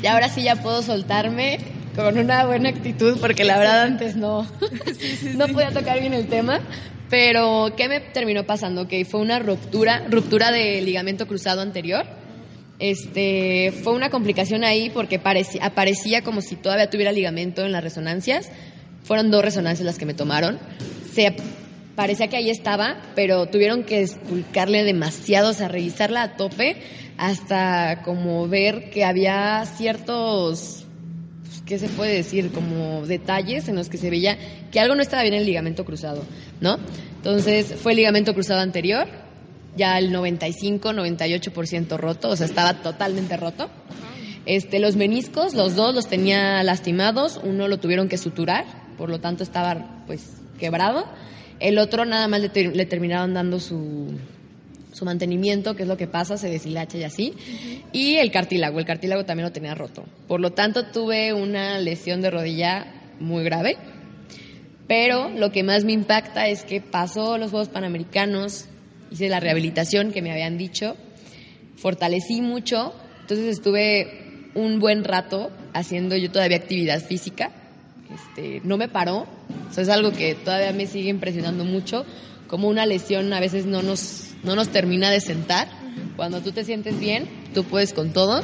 y 0.03 0.07
ahora 0.07 0.29
sí 0.29 0.43
ya 0.43 0.57
puedo 0.57 0.83
soltarme 0.83 1.59
con 1.97 2.17
una 2.19 2.45
buena 2.47 2.69
actitud 2.69 3.19
porque 3.21 3.45
la 3.45 3.59
verdad 3.59 3.83
antes 3.83 4.17
no, 4.17 4.47
no 5.35 5.49
podía 5.49 5.73
tocar 5.73 6.01
bien 6.01 6.15
el 6.15 6.29
tema. 6.29 6.61
Pero, 7.11 7.73
¿qué 7.77 7.89
me 7.89 7.99
terminó 7.99 8.45
pasando? 8.45 8.87
Que 8.87 9.05
fue 9.05 9.21
una 9.21 9.41
ruptura, 9.41 10.07
ruptura 10.09 10.53
de 10.53 10.81
ligamento 10.81 11.27
cruzado 11.27 11.61
anterior. 11.61 12.07
Este, 12.79 13.73
fue 13.83 13.93
una 13.93 14.09
complicación 14.09 14.65
ahí 14.65 14.91
porque 14.91 15.19
parecía, 15.19 15.67
aparecía 15.67 16.23
como 16.23 16.41
si 16.41 16.57
todavía 16.57 16.89
tuviera 16.89 17.11
ligamento 17.11 17.65
en 17.67 17.73
las 17.73 17.83
resonancias. 17.83 18.49
Fueron 19.03 19.31
dos 19.31 19.45
resonancias 19.45 19.85
las 19.85 19.99
que 19.99 20.07
me 20.07 20.15
tomaron. 20.15 20.59
Se 21.13 21.35
parecía 21.97 22.29
que 22.29 22.37
ahí 22.37 22.49
estaba, 22.49 23.03
pero 23.17 23.47
tuvieron 23.47 23.83
que 23.83 24.03
esculcarle 24.03 24.85
demasiado, 24.85 25.51
o 25.51 25.53
sea, 25.53 25.67
revisarla 25.67 26.23
a 26.23 26.37
tope 26.37 26.77
hasta 27.19 28.03
como 28.03 28.49
ver 28.49 28.89
que 28.91 29.05
había 29.05 29.67
ciertos 29.67 30.80
¿qué 31.71 31.79
se 31.79 31.89
puede 31.89 32.15
decir? 32.15 32.51
Como 32.53 33.07
detalles 33.07 33.69
en 33.69 33.77
los 33.77 33.89
que 33.89 33.97
se 33.97 34.11
veía 34.11 34.37
que 34.71 34.81
algo 34.81 34.95
no 34.95 35.01
estaba 35.03 35.23
bien 35.23 35.35
en 35.35 35.41
el 35.41 35.47
ligamento 35.47 35.85
cruzado, 35.87 36.23
¿no? 36.61 36.79
Entonces 37.17 37.75
fue 37.81 37.93
el 37.93 37.97
ligamento 37.97 38.35
cruzado 38.35 38.61
anterior, 38.61 39.07
ya 39.77 39.97
el 39.99 40.11
95, 40.13 40.91
98% 40.93 41.97
roto, 41.97 42.29
o 42.29 42.37
sea, 42.37 42.47
estaba 42.47 42.75
totalmente 42.83 43.37
roto. 43.37 43.71
Este, 44.47 44.81
los 44.81 44.97
meniscos, 44.97 45.55
los 45.55 45.77
dos 45.77 45.95
los 45.95 46.09
tenía 46.09 46.63
lastimados, 46.65 47.41
uno 47.45 47.69
lo 47.69 47.79
tuvieron 47.79 48.09
que 48.09 48.19
suturar, 48.19 48.65
por 48.99 49.09
lo 49.09 49.21
tanto 49.21 49.43
estaba 49.45 50.03
pues 50.07 50.27
quebrado. 50.59 51.05
El 51.61 51.79
otro 51.79 52.05
nada 52.05 52.27
más 52.27 52.41
le, 52.41 52.49
ter- 52.49 52.75
le 52.75 52.85
terminaron 52.87 53.33
dando 53.35 53.61
su, 53.61 54.09
su 54.93 55.05
mantenimiento, 55.05 55.75
que 55.75 55.83
es 55.83 55.89
lo 55.89 55.97
que 55.97 56.07
pasa, 56.07 56.37
se 56.37 56.49
deshilacha 56.49 56.99
y 56.99 57.05
así. 57.05 57.35
Y 57.93 58.17
el 58.17 58.31
cartílago, 58.31 58.79
el 58.79 58.85
cartílago 58.85 59.25
también 59.25 59.47
lo 59.47 59.53
tenía 59.53 59.75
roto. 59.75 60.05
Por 60.27 60.41
lo 60.41 60.53
tanto, 60.53 60.87
tuve 60.87 61.33
una 61.33 61.79
lesión 61.79 62.21
de 62.21 62.31
rodilla 62.31 62.87
muy 63.21 63.45
grave. 63.45 63.77
Pero 64.89 65.31
lo 65.31 65.53
que 65.53 65.63
más 65.63 65.85
me 65.85 65.93
impacta 65.93 66.49
es 66.49 66.65
que 66.65 66.81
pasó 66.81 67.39
los 67.39 67.51
Juegos 67.51 67.69
Panamericanos, 67.69 68.67
hice 69.11 69.29
la 69.29 69.39
rehabilitación 69.39 70.11
que 70.11 70.21
me 70.23 70.33
habían 70.33 70.59
dicho, 70.59 70.97
fortalecí 71.77 72.41
mucho, 72.41 72.93
entonces 73.21 73.47
estuve 73.47 74.51
un 74.55 74.81
buen 74.81 75.05
rato 75.05 75.51
haciendo 75.73 76.17
yo 76.17 76.31
todavía 76.33 76.57
actividad 76.57 77.01
física. 77.01 77.53
Este, 78.13 78.61
no 78.65 78.77
me 78.77 78.89
paró, 78.89 79.29
o 79.71 79.73
sea, 79.73 79.85
es 79.85 79.89
algo 79.89 80.11
que 80.11 80.35
todavía 80.35 80.73
me 80.73 80.89
sigue 80.89 81.11
impresionando 81.11 81.65
mucho, 81.65 82.05
como 82.51 82.69
una 82.69 82.85
lesión 82.85 83.33
a 83.33 83.39
veces 83.39 83.65
no 83.65 83.81
nos, 83.81 84.33
no 84.43 84.57
nos 84.57 84.71
termina 84.71 85.09
de 85.11 85.21
sentar. 85.21 85.69
Cuando 86.17 86.41
tú 86.41 86.51
te 86.51 86.65
sientes 86.65 86.99
bien, 86.99 87.29
tú 87.55 87.63
puedes 87.63 87.93
con 87.93 88.13
todo. 88.13 88.43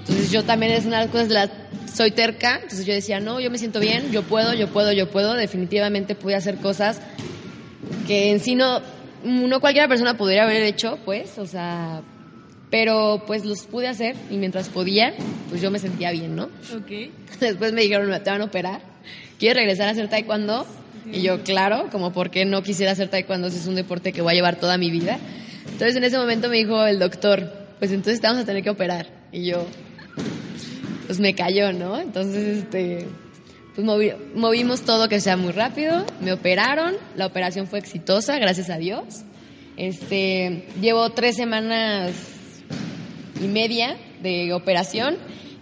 Entonces 0.00 0.30
yo 0.30 0.44
también 0.44 0.72
es 0.72 0.84
una 0.84 0.98
de 0.98 1.04
las 1.06 1.12
cosas 1.12 1.28
de 1.28 1.34
la... 1.34 1.50
Soy 1.92 2.10
terca, 2.10 2.56
entonces 2.56 2.84
yo 2.84 2.92
decía, 2.92 3.18
no, 3.18 3.40
yo 3.40 3.50
me 3.50 3.56
siento 3.56 3.80
bien, 3.80 4.12
yo 4.12 4.22
puedo, 4.22 4.52
yo 4.52 4.68
puedo, 4.68 4.92
yo 4.92 5.10
puedo. 5.10 5.32
Definitivamente 5.32 6.14
pude 6.14 6.34
hacer 6.34 6.58
cosas 6.58 7.00
que 8.06 8.30
en 8.30 8.40
sí 8.40 8.54
no, 8.54 8.82
no 9.24 9.60
cualquiera 9.60 9.88
persona 9.88 10.18
podría 10.18 10.44
haber 10.44 10.62
hecho, 10.62 10.98
pues, 11.06 11.38
o 11.38 11.46
sea, 11.46 12.02
pero 12.70 13.24
pues 13.26 13.46
los 13.46 13.62
pude 13.62 13.88
hacer 13.88 14.16
y 14.30 14.36
mientras 14.36 14.68
podía, 14.68 15.14
pues 15.48 15.62
yo 15.62 15.70
me 15.70 15.78
sentía 15.78 16.10
bien, 16.10 16.36
¿no? 16.36 16.44
Ok. 16.44 17.10
Después 17.40 17.72
me 17.72 17.80
dijeron, 17.80 18.10
te 18.22 18.30
van 18.30 18.42
a 18.42 18.44
operar, 18.44 18.82
¿quieres 19.38 19.56
regresar 19.56 19.88
a 19.88 19.92
hacer 19.92 20.08
taekwondo? 20.08 20.66
Y 21.12 21.22
yo, 21.22 21.42
claro, 21.42 21.88
como 21.92 22.12
por 22.12 22.30
qué 22.30 22.44
no 22.44 22.62
quisiera 22.62 22.92
hacer 22.92 23.08
taekwondo 23.08 23.50
si 23.50 23.58
es 23.58 23.66
un 23.66 23.74
deporte 23.76 24.12
que 24.12 24.22
voy 24.22 24.32
a 24.32 24.34
llevar 24.34 24.56
toda 24.56 24.76
mi 24.78 24.90
vida. 24.90 25.18
Entonces 25.64 25.96
en 25.96 26.04
ese 26.04 26.18
momento 26.18 26.48
me 26.48 26.56
dijo 26.56 26.84
el 26.86 26.98
doctor, 26.98 27.52
pues 27.78 27.92
entonces 27.92 28.20
te 28.20 28.26
vamos 28.26 28.42
a 28.42 28.46
tener 28.46 28.62
que 28.62 28.70
operar. 28.70 29.06
Y 29.32 29.44
yo, 29.46 29.66
pues 31.06 31.18
me 31.20 31.34
cayó, 31.34 31.72
¿no? 31.72 31.98
Entonces, 32.00 32.58
este, 32.58 33.06
pues 33.74 33.86
movi- 33.86 34.16
movimos 34.34 34.82
todo 34.82 35.08
que 35.08 35.20
sea 35.20 35.36
muy 35.36 35.52
rápido, 35.52 36.04
me 36.20 36.32
operaron, 36.32 36.94
la 37.16 37.26
operación 37.26 37.66
fue 37.66 37.78
exitosa, 37.78 38.38
gracias 38.38 38.70
a 38.70 38.78
Dios. 38.78 39.22
Este, 39.76 40.66
llevo 40.80 41.10
tres 41.10 41.36
semanas 41.36 42.12
y 43.42 43.46
media 43.46 43.96
de 44.22 44.52
operación 44.54 45.16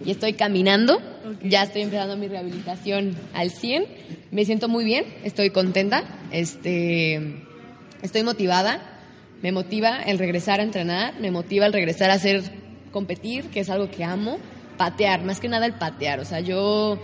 y 0.05 0.11
estoy 0.11 0.33
caminando. 0.33 1.01
Ya 1.43 1.63
estoy 1.63 1.83
empezando 1.83 2.17
mi 2.17 2.27
rehabilitación 2.27 3.15
al 3.33 3.51
100. 3.51 3.85
Me 4.31 4.45
siento 4.45 4.67
muy 4.67 4.83
bien, 4.83 5.05
estoy 5.23 5.49
contenta, 5.49 6.03
este, 6.31 7.43
estoy 8.01 8.23
motivada. 8.23 8.81
Me 9.41 9.51
motiva 9.51 10.01
el 10.01 10.17
regresar 10.17 10.59
a 10.59 10.63
entrenar, 10.63 11.19
me 11.19 11.31
motiva 11.31 11.65
el 11.65 11.73
regresar 11.73 12.09
a 12.09 12.13
hacer 12.13 12.43
competir, 12.91 13.45
que 13.45 13.59
es 13.59 13.69
algo 13.69 13.91
que 13.91 14.03
amo, 14.03 14.39
patear, 14.77 15.23
más 15.23 15.39
que 15.39 15.49
nada 15.49 15.65
el 15.65 15.73
patear. 15.73 16.19
O 16.19 16.25
sea, 16.25 16.39
yo 16.39 16.99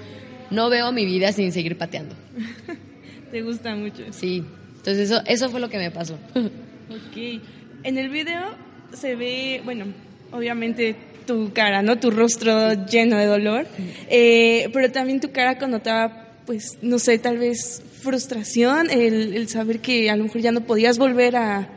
no 0.50 0.70
veo 0.70 0.92
mi 0.92 1.06
vida 1.06 1.32
sin 1.32 1.52
seguir 1.52 1.78
pateando. 1.78 2.16
Te 3.32 3.42
gusta 3.42 3.76
mucho. 3.76 4.04
Sí. 4.12 4.44
Entonces 4.78 5.12
eso, 5.12 5.22
eso 5.26 5.50
fue 5.50 5.60
lo 5.60 5.70
que 5.70 5.78
me 5.78 5.92
pasó. 5.92 6.18
Ok. 6.92 7.42
En 7.84 7.98
el 7.98 8.10
video 8.10 8.54
se 8.92 9.16
ve, 9.16 9.62
bueno, 9.64 9.86
obviamente 10.34 10.98
tu 11.26 11.52
cara, 11.54 11.82
¿no? 11.82 11.98
Tu 12.00 12.12
rostro 12.12 12.74
lleno 12.86 13.18
de 13.18 13.26
dolor, 13.26 13.68
eh, 14.10 14.70
pero 14.74 14.92
también 14.92 15.20
tu 15.20 15.32
cara 15.32 15.58
connotaba, 15.58 16.30
pues, 16.46 16.78
no 16.82 17.00
sé, 17.00 17.18
tal 17.20 17.38
vez 17.38 17.82
frustración, 18.02 18.90
el, 18.90 19.36
el 19.36 19.48
saber 19.48 19.80
que 19.80 20.10
a 20.10 20.16
lo 20.16 20.24
mejor 20.26 20.42
ya 20.42 20.52
no 20.52 20.62
podías 20.62 20.98
volver 20.98 21.36
a, 21.36 21.70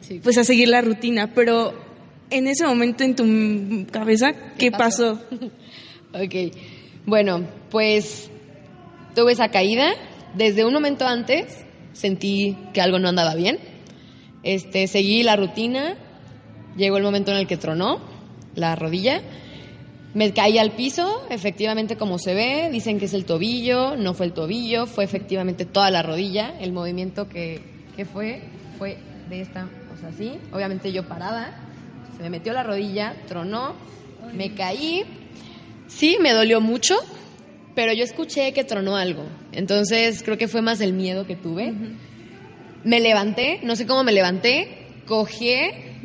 Sí. 0.00 0.20
pues, 0.22 0.38
a 0.38 0.44
seguir 0.44 0.68
la 0.68 0.80
rutina, 0.80 1.28
pero 1.34 1.74
en 2.30 2.46
ese 2.46 2.64
momento 2.66 3.04
en 3.04 3.14
tu 3.16 3.90
cabeza, 3.92 4.32
¿qué, 4.58 4.70
pasó? 4.70 5.20
Ok, 6.12 6.52
bueno, 7.06 7.46
pues 7.70 8.28
tuve 9.14 9.30
esa 9.30 9.48
caída. 9.50 9.92
Desde 10.34 10.64
un 10.64 10.72
momento 10.72 11.06
antes 11.06 11.46
sentí 11.92 12.56
que 12.74 12.80
algo 12.80 12.98
no 12.98 13.08
andaba 13.08 13.36
bien. 13.36 13.60
Este, 14.42 14.88
seguí 14.88 15.22
la 15.22 15.36
rutina. 15.36 15.96
Llegó 16.76 16.96
el 16.96 17.04
momento 17.04 17.30
en 17.30 17.36
el 17.36 17.46
que 17.46 17.56
tronó 17.56 18.00
la 18.54 18.76
rodilla. 18.76 19.20
Me 20.12 20.32
caí 20.32 20.58
al 20.58 20.72
piso, 20.72 21.22
efectivamente 21.30 21.96
como 21.96 22.18
se 22.18 22.34
ve, 22.34 22.68
dicen 22.70 22.98
que 22.98 23.04
es 23.04 23.14
el 23.14 23.24
tobillo, 23.24 23.96
no 23.96 24.14
fue 24.14 24.26
el 24.26 24.32
tobillo, 24.32 24.86
fue 24.86 25.04
efectivamente 25.04 25.64
toda 25.64 25.90
la 25.90 26.02
rodilla. 26.02 26.54
El 26.60 26.72
movimiento 26.72 27.28
que, 27.28 27.60
que 27.96 28.04
fue 28.04 28.42
fue 28.78 28.98
de 29.28 29.40
esta, 29.40 29.68
o 29.94 30.00
sea, 30.00 30.08
así. 30.08 30.32
Obviamente 30.52 30.90
yo 30.90 31.06
parada, 31.06 31.54
se 32.16 32.22
me 32.22 32.30
metió 32.30 32.52
la 32.52 32.64
rodilla, 32.64 33.14
tronó, 33.28 33.74
me 34.34 34.54
caí, 34.54 35.04
Sí, 35.90 36.18
me 36.20 36.32
dolió 36.32 36.60
mucho, 36.60 36.96
pero 37.74 37.92
yo 37.92 38.04
escuché 38.04 38.52
que 38.52 38.64
tronó 38.64 38.96
algo. 38.96 39.24
Entonces 39.52 40.22
creo 40.22 40.38
que 40.38 40.48
fue 40.48 40.62
más 40.62 40.80
el 40.80 40.92
miedo 40.92 41.26
que 41.26 41.36
tuve. 41.36 41.74
Me 42.84 43.00
levanté, 43.00 43.60
no 43.64 43.76
sé 43.76 43.86
cómo 43.86 44.04
me 44.04 44.12
levanté, 44.12 44.79
cogí, 45.10 45.56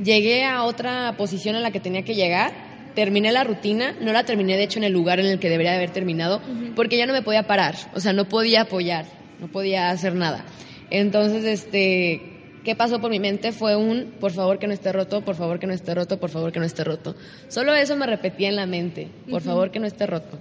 llegué 0.03 0.43
a 0.43 0.63
otra 0.63 1.13
posición 1.15 1.55
en 1.55 1.61
la 1.61 1.69
que 1.69 1.79
tenía 1.79 2.01
que 2.01 2.15
llegar, 2.15 2.51
terminé 2.95 3.31
la 3.31 3.43
rutina, 3.43 3.95
no 4.01 4.11
la 4.11 4.23
terminé 4.23 4.57
de 4.57 4.63
hecho 4.63 4.79
en 4.79 4.85
el 4.85 4.93
lugar 4.93 5.19
en 5.19 5.27
el 5.27 5.37
que 5.37 5.47
debería 5.47 5.75
haber 5.75 5.91
terminado, 5.91 6.41
porque 6.75 6.97
ya 6.97 7.05
no 7.05 7.13
me 7.13 7.21
podía 7.21 7.43
parar, 7.43 7.75
o 7.93 7.99
sea, 7.99 8.13
no 8.13 8.27
podía 8.27 8.61
apoyar, 8.61 9.05
no 9.39 9.47
podía 9.47 9.91
hacer 9.91 10.15
nada. 10.15 10.43
Entonces, 10.89 11.45
este, 11.45 12.19
¿qué 12.63 12.75
pasó 12.75 12.99
por 12.99 13.11
mi 13.11 13.19
mente? 13.19 13.51
Fue 13.51 13.75
un, 13.75 14.15
por 14.19 14.31
favor 14.31 14.57
que 14.57 14.65
no 14.65 14.73
esté 14.73 14.91
roto, 14.91 15.21
por 15.21 15.35
favor 15.35 15.59
que 15.59 15.67
no 15.67 15.73
esté 15.73 15.93
roto, 15.93 16.19
por 16.19 16.31
favor 16.31 16.51
que 16.51 16.59
no 16.59 16.65
esté 16.65 16.83
roto. 16.83 17.15
Solo 17.47 17.75
eso 17.75 17.95
me 17.95 18.07
repetía 18.07 18.49
en 18.49 18.55
la 18.55 18.65
mente, 18.65 19.09
por 19.29 19.43
favor 19.43 19.69
que 19.69 19.79
no 19.79 19.85
esté 19.85 20.07
roto. 20.07 20.39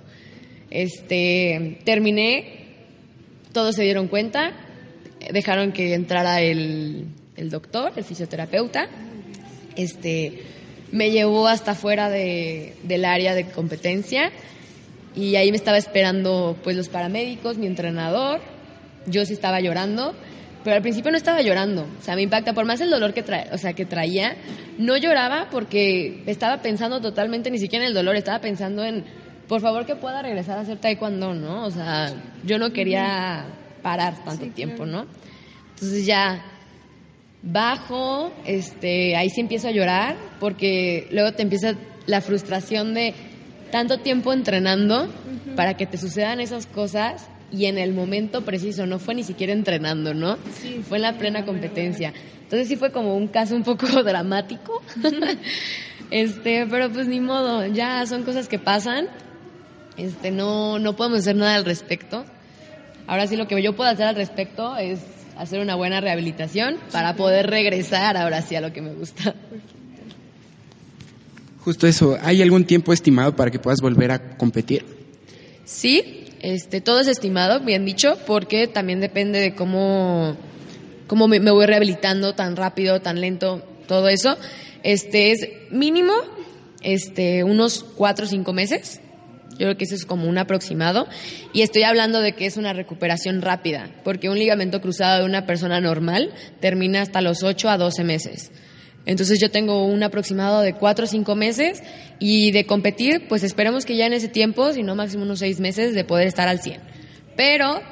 Este, 0.71 1.81
terminé, 1.85 2.65
todos 3.53 3.75
se 3.75 3.83
dieron 3.83 4.09
cuenta, 4.09 4.53
dejaron 5.31 5.73
que 5.73 5.93
entrara 5.93 6.41
el, 6.41 7.09
el 7.37 7.51
doctor, 7.51 7.93
el 7.97 8.05
fisioterapeuta. 8.05 8.89
Este, 9.77 10.43
me 10.93 11.11
llevó 11.11 11.49
hasta 11.49 11.75
fuera 11.75 12.09
de, 12.09 12.77
del 12.85 13.05
área 13.05 13.35
de 13.35 13.47
competencia 13.47 14.31
y 15.17 15.37
ahí 15.37 15.51
me 15.51 15.57
estaba 15.57 15.79
esperando 15.79 16.57
pues 16.63 16.77
los 16.77 16.89
paramédicos, 16.89 17.59
mi 17.59 17.67
entrenador. 17.67 18.41
Yo 19.07 19.27
sí 19.27 19.33
estaba 19.33 19.61
llorando, 19.61 20.15
pero 20.63 20.77
al 20.77 20.83
principio 20.83 21.11
no 21.11 21.17
estaba 21.17 21.43
llorando. 21.43 21.83
O 22.01 22.03
sea, 22.03 22.17
me 22.17 22.23
impacta 22.23 22.53
por 22.53 22.65
más 22.65 22.81
el 22.81 22.91
dolor 22.91 23.13
que 23.13 23.23
trae, 23.23 23.49
o 23.53 23.59
sea, 23.59 23.73
que 23.75 23.85
traía, 23.85 24.37
no 24.79 24.97
lloraba 24.97 25.49
porque 25.51 26.23
estaba 26.27 26.63
pensando 26.63 27.01
totalmente 27.01 27.51
ni 27.51 27.59
siquiera 27.59 27.85
en 27.85 27.89
el 27.89 27.95
dolor, 27.95 28.17
estaba 28.17 28.41
pensando 28.41 28.85
en 28.85 29.05
por 29.49 29.61
favor 29.61 29.85
que 29.85 29.95
pueda 29.95 30.23
regresar 30.23 30.59
a 30.59 30.63
hacer 30.63 30.79
taekwondo, 30.79 31.35
¿no? 31.35 31.67
O 31.67 31.71
sea, 31.71 32.13
yo 32.45 32.59
no 32.59 32.73
quería 32.73 33.45
parar 33.83 34.25
tanto 34.25 34.47
tiempo, 34.47 34.87
¿no? 34.87 35.07
Entonces 35.75 36.07
ya 36.07 36.43
bajo, 37.45 38.33
este, 38.47 39.17
ahí 39.17 39.29
sí 39.31 39.41
empiezo 39.41 39.69
a 39.69 39.71
llorar 39.71 40.17
porque 40.41 41.07
luego 41.11 41.33
te 41.33 41.43
empieza 41.43 41.75
la 42.07 42.21
frustración 42.21 42.95
de 42.95 43.15
tanto 43.71 43.99
tiempo 43.99 44.33
entrenando 44.33 45.09
para 45.57 45.77
que 45.77 45.87
te 45.87 45.99
sucedan 45.99 46.41
esas 46.41 46.67
cosas 46.67 47.29
y 47.53 47.67
en 47.67 47.79
el 47.79 47.93
momento 47.93 48.43
preciso, 48.43 48.87
no 48.87 48.99
fue 48.99 49.15
ni 49.15 49.23
siquiera 49.23 49.53
entrenando, 49.53 50.15
¿no? 50.15 50.39
fue 50.89 50.99
en 50.99 51.03
la 51.03 51.19
plena 51.19 51.45
competencia. 51.45 52.13
Entonces 52.43 52.69
sí 52.69 52.77
fue 52.77 52.91
como 52.93 53.17
un 53.17 53.29
caso 53.29 53.55
un 53.55 53.63
poco 53.63 53.87
dramático. 54.05 54.83
este, 56.11 56.67
pero 56.67 56.91
pues 56.91 57.07
ni 57.09 57.21
modo, 57.21 57.67
ya 57.67 58.07
son 58.07 58.23
cosas 58.23 58.49
que 58.49 58.59
pasan. 58.59 59.09
Este, 59.97 60.31
no 60.31 60.79
no 60.79 60.97
podemos 60.97 61.21
hacer 61.21 61.37
nada 61.37 61.55
al 61.55 61.65
respecto. 61.65 62.25
Ahora 63.07 63.27
sí 63.27 63.37
lo 63.37 63.47
que 63.47 63.63
yo 63.63 63.77
puedo 63.77 63.91
hacer 63.91 64.07
al 64.07 64.17
respecto 64.17 64.77
es 64.77 65.01
hacer 65.37 65.61
una 65.61 65.75
buena 65.75 66.01
rehabilitación 66.01 66.77
para 66.93 67.17
poder 67.17 67.49
regresar 67.49 68.17
ahora 68.17 68.43
sí 68.43 68.57
a 68.57 68.61
lo 68.61 68.73
que 68.73 68.83
me 68.83 68.93
gusta. 68.93 69.35
Justo 71.65 71.87
eso, 71.87 72.19
¿hay 72.21 72.43
algún 72.43 72.65
tiempo 72.65 72.93
estimado 72.93 73.35
para 73.35 73.51
que 73.51 73.59
puedas 73.59 73.81
volver 73.81 74.11
a 74.11 74.37
competir? 74.37 74.85
Sí, 75.65 76.27
este, 76.41 76.83
todo 76.83 77.01
es 77.01 77.09
estimado, 77.09 77.61
bien 77.61 77.87
dicho, 77.87 78.19
porque 78.27 78.67
también 78.69 79.01
depende 79.01 79.41
de 79.41 79.55
cómo, 79.55 80.37
cómo 81.07 81.27
me, 81.27 81.39
voy 81.39 81.65
rehabilitando 81.65 82.35
tan 82.35 82.55
rápido, 82.57 83.01
tan 83.01 83.19
lento, 83.19 83.63
todo 83.89 84.09
eso. 84.09 84.37
Este 84.83 85.33
es 85.33 85.49
mínimo 85.71 86.13
este, 86.83 87.45
unos 87.45 87.83
cuatro 87.83 88.27
o 88.27 88.29
cinco 88.29 88.53
meses. 88.53 89.01
Yo 89.59 89.67
creo 89.67 89.77
que 89.77 89.85
eso 89.85 89.95
es 89.95 90.05
como 90.05 90.29
un 90.29 90.39
aproximado. 90.39 91.07
Y 91.53 91.63
estoy 91.63 91.85
hablando 91.85 92.21
de 92.21 92.33
que 92.33 92.47
es 92.47 92.57
una 92.57 92.73
recuperación 92.73 93.43
rápida, 93.43 93.91
porque 94.03 94.29
un 94.29 94.39
ligamento 94.39 94.81
cruzado 94.81 95.21
de 95.21 95.25
una 95.25 95.47
persona 95.47 95.81
normal 95.81 96.33
termina 96.61 97.03
hasta 97.03 97.21
los 97.21 97.43
8 97.43 97.69
a 97.71 97.79
12 97.79 98.05
meses. 98.05 98.51
Entonces 99.07 99.39
yo 99.39 99.51
tengo 99.51 99.87
un 99.87 100.03
aproximado 100.03 100.61
de 100.63 100.75
4 100.75 101.05
o 101.05 101.09
5 101.09 101.37
meses 101.37 101.83
y 102.19 102.53
de 102.53 102.65
competir, 102.67 103.29
pues 103.29 103.43
esperemos 103.43 103.85
que 103.85 103.97
ya 103.97 104.07
en 104.07 104.15
ese 104.15 104.29
tiempo, 104.29 104.73
si 104.73 104.83
no 104.83 104.95
máximo 104.95 105.25
unos 105.25 105.41
6 105.41 105.61
meses, 105.61 105.95
de 105.95 106.05
poder 106.05 106.27
estar 106.27 106.49
al 106.49 106.61
100. 106.61 106.81
Pero 107.37 107.83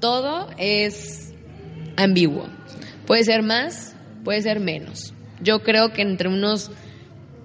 todo 0.00 0.48
es 0.58 1.32
ambiguo. 1.96 2.48
Puede 3.06 3.24
ser 3.24 3.42
más, 3.42 3.94
puede 4.24 4.40
ser 4.42 4.58
menos. 4.58 5.12
Yo 5.42 5.62
creo 5.62 5.92
que 5.92 6.02
entre 6.02 6.28
unos 6.28 6.70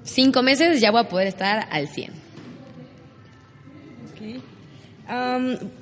5 0.04 0.42
meses 0.42 0.80
ya 0.80 0.92
voy 0.92 1.02
a 1.02 1.10
poder 1.10 1.28
estar 1.28 1.68
al 1.72 1.90
100 1.90 2.29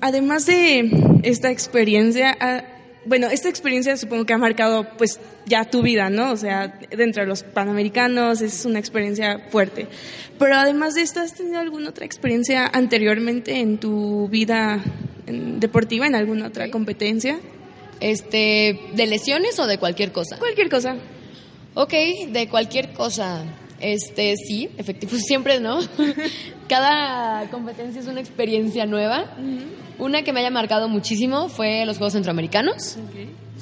además 0.01 0.45
de 0.45 0.89
esta 1.23 1.51
experiencia, 1.51 2.35
ah, 2.39 2.63
bueno, 3.05 3.27
esta 3.27 3.49
experiencia 3.49 3.95
supongo 3.97 4.25
que 4.25 4.33
ha 4.33 4.37
marcado 4.37 4.85
pues 4.97 5.19
ya 5.45 5.65
tu 5.65 5.81
vida, 5.81 6.09
¿no? 6.09 6.31
O 6.31 6.37
sea, 6.37 6.79
dentro 6.89 7.23
de 7.23 7.27
los 7.27 7.43
Panamericanos 7.43 8.41
es 8.41 8.65
una 8.65 8.79
experiencia 8.79 9.39
fuerte. 9.49 9.87
Pero 10.37 10.55
además 10.55 10.93
de 10.95 11.01
esto, 11.01 11.21
¿has 11.21 11.33
tenido 11.33 11.59
alguna 11.59 11.89
otra 11.89 12.05
experiencia 12.05 12.67
anteriormente 12.67 13.59
en 13.59 13.77
tu 13.77 14.27
vida 14.27 14.83
deportiva, 15.25 16.05
en 16.05 16.15
alguna 16.15 16.47
otra 16.47 16.69
competencia? 16.69 17.39
Este, 17.99 18.79
¿de 18.93 19.07
lesiones 19.07 19.57
o 19.59 19.67
de 19.67 19.77
cualquier 19.77 20.11
cosa? 20.11 20.37
Cualquier 20.37 20.69
cosa. 20.69 20.95
Ok, 21.73 21.93
de 22.29 22.47
cualquier 22.49 22.93
cosa. 22.93 23.43
Este, 23.79 24.35
sí, 24.35 24.69
efectivo, 24.77 25.11
siempre 25.17 25.59
no. 25.59 25.79
Cada 26.67 27.49
competencia 27.49 28.01
es 28.01 28.07
una 28.07 28.19
experiencia 28.19 28.85
nueva. 28.85 29.25
Una 29.99 30.23
que 30.23 30.33
me 30.33 30.41
haya 30.41 30.51
marcado 30.51 30.89
muchísimo 30.89 31.49
fue 31.49 31.85
los 31.85 31.97
Juegos 31.97 32.13
Centroamericanos. 32.13 32.97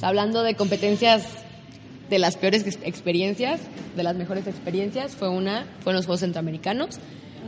hablando 0.02 0.44
de 0.44 0.56
competencias 0.56 1.24
de 2.10 2.20
las 2.20 2.36
peores 2.38 2.66
experiencias, 2.84 3.62
de 3.96 4.04
las 4.04 4.16
mejores 4.16 4.48
experiencias, 4.48 5.16
fue 5.16 5.30
una, 5.30 5.66
fue 5.82 5.92
en 5.92 5.98
los 5.98 6.06
Juegos 6.06 6.22
Centroamericanos. 6.22 7.00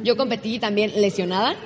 Yo 0.03 0.15
competí 0.15 0.59
también 0.59 0.91
lesionada. 1.01 1.55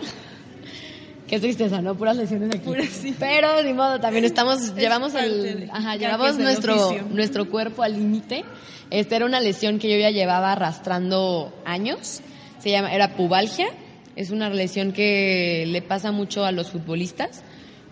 Qué 1.32 1.40
tristeza, 1.40 1.82
¿no? 1.82 1.96
Puras 1.96 2.18
lesiones 2.18 2.54
aquí. 2.54 3.14
Pero, 3.18 3.64
ni 3.64 3.74
modo, 3.74 4.02
también 4.02 4.26
estamos, 4.26 4.76
llevamos 4.76 5.16
el, 5.16 5.70
ajá, 5.72 5.96
llevamos 5.96 6.38
nuestro, 6.38 6.92
nuestro 7.10 7.50
cuerpo 7.50 7.84
al 7.84 7.94
límite. 7.94 8.44
Esta 8.90 9.16
era 9.16 9.26
una 9.26 9.40
lesión 9.40 9.80
que 9.80 9.90
yo 9.90 9.98
ya 9.98 10.10
llevaba 10.10 10.52
arrastrando 10.52 11.54
años. 11.64 12.20
Se 12.60 12.70
llama, 12.70 12.94
era 12.94 13.16
pubalgia. 13.16 13.70
Es 14.18 14.32
una 14.32 14.50
lesión 14.50 14.92
que 14.92 15.64
le 15.70 15.82
pasa 15.82 16.12
mucho 16.12 16.44
a 16.44 16.52
los 16.52 16.70
futbolistas 16.70 17.44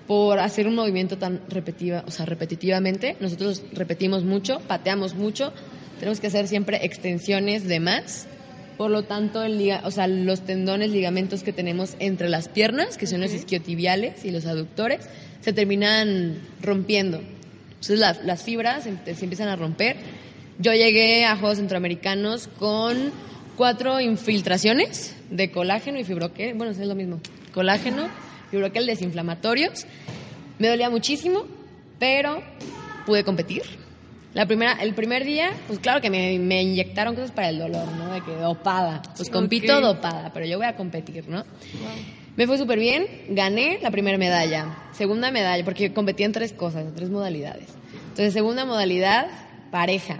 por 0.05 0.39
hacer 0.39 0.67
un 0.67 0.75
movimiento 0.75 1.17
tan 1.17 1.39
repetitiva, 1.47 2.03
o 2.05 2.11
sea, 2.11 2.25
repetitivamente. 2.25 3.15
Nosotros 3.21 3.63
repetimos 3.71 4.25
mucho, 4.25 4.59
pateamos 4.67 5.15
mucho, 5.15 5.53
tenemos 5.97 6.19
que 6.19 6.27
hacer 6.27 6.49
siempre 6.49 6.85
extensiones 6.85 7.65
de 7.69 7.79
más 7.79 8.27
por 8.79 8.91
lo 8.91 9.03
tanto, 9.03 9.43
el 9.43 9.59
o 9.83 9.91
sea, 9.91 10.07
los 10.07 10.45
tendones, 10.45 10.91
ligamentos 10.91 11.43
que 11.43 11.51
tenemos 11.51 11.97
entre 11.99 12.29
las 12.29 12.47
piernas, 12.47 12.97
que 12.97 13.07
son 13.07 13.19
los 13.19 13.33
isquiotibiales 13.33 14.23
y 14.23 14.31
los 14.31 14.45
aductores, 14.45 15.01
se 15.41 15.51
terminan 15.51 16.39
rompiendo. 16.61 17.19
Entonces 17.71 17.99
las, 17.99 18.41
fibras 18.41 18.85
se, 18.85 18.91
empiezan 19.21 19.49
a 19.49 19.57
romper. 19.57 19.97
Yo 20.59 20.71
llegué 20.71 21.25
a 21.25 21.35
Juegos 21.35 21.57
Centroamericanos 21.57 22.47
con 22.57 23.11
cuatro 23.57 23.99
infiltraciones 23.99 25.13
de 25.29 25.51
colágeno 25.51 25.99
y 25.99 26.05
fibroquel, 26.05 26.53
bueno, 26.53 26.71
es 26.71 26.79
lo 26.79 26.95
mismo, 26.95 27.19
colágeno, 27.53 28.07
fibroquel 28.49 28.85
desinflamatorios. 28.85 29.87
Me 30.57 30.69
dolía 30.69 30.89
muchísimo, 30.89 31.43
pero 31.99 32.41
pude 33.05 33.25
competir 33.25 33.78
la 34.33 34.45
primera, 34.45 34.73
el 34.73 34.93
primer 34.93 35.25
día, 35.25 35.51
pues 35.67 35.79
claro 35.79 36.01
que 36.01 36.09
me, 36.09 36.37
me, 36.37 36.61
inyectaron 36.61 37.15
cosas 37.15 37.31
para 37.31 37.49
el 37.49 37.57
dolor, 37.57 37.87
¿no? 37.93 38.13
De 38.13 38.21
que 38.21 38.31
dopada. 38.31 39.01
Pues 39.15 39.29
compito 39.29 39.81
dopada, 39.81 40.31
pero 40.33 40.45
yo 40.45 40.57
voy 40.57 40.67
a 40.67 40.75
competir, 40.75 41.27
¿no? 41.27 41.43
Me 42.35 42.45
fue 42.45 42.57
súper 42.57 42.79
bien, 42.79 43.07
gané 43.29 43.79
la 43.81 43.89
primera 43.89 44.17
medalla. 44.17 44.77
Segunda 44.93 45.31
medalla, 45.31 45.65
porque 45.65 45.93
competí 45.93 46.23
en 46.23 46.31
tres 46.31 46.53
cosas, 46.53 46.85
en 46.85 46.93
tres 46.93 47.09
modalidades. 47.09 47.69
Entonces, 48.09 48.33
segunda 48.33 48.65
modalidad, 48.65 49.27
pareja. 49.71 50.17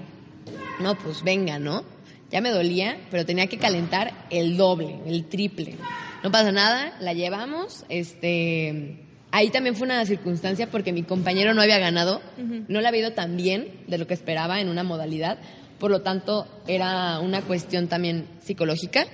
No, 0.80 0.98
pues 0.98 1.24
venga, 1.24 1.60
¿no? 1.60 1.84
Ya 2.32 2.41
me 2.41 2.50
dolía, 2.50 2.98
pero 3.12 3.26
tenía 3.26 3.48
que 3.48 3.58
calentar 3.58 4.13
el 4.32 4.58
doble, 4.58 5.00
el 5.06 5.26
triple. 5.26 5.76
No 6.24 6.32
pasa 6.32 6.52
nada, 6.52 6.93
la 7.00 7.13
llevamos, 7.13 7.86
este 7.89 9.09
Ahí 9.32 9.50
también 9.52 9.76
fue 9.76 9.86
una 9.86 10.04
circunstancia 10.06 10.72
porque 10.72 10.92
mi 10.92 11.04
compañero 11.04 11.54
no 11.54 11.62
había 11.62 11.78
ganado, 11.78 12.22
no 12.68 12.82
le 12.82 12.88
había 12.88 13.02
ido 13.02 13.13
tan 13.13 13.38
bien 13.38 13.68
de 13.88 14.00
lo 14.00 14.08
que 14.08 14.15
esperaba 14.15 14.60
en 14.60 14.70
una 14.70 14.84
modalidad, 14.84 15.38
por 15.78 15.92
lo 15.92 16.02
tanto 16.02 16.48
era 16.68 17.20
una 17.20 17.42
cuestión 17.42 17.88
también 17.88 18.26
psicológica 18.42 19.06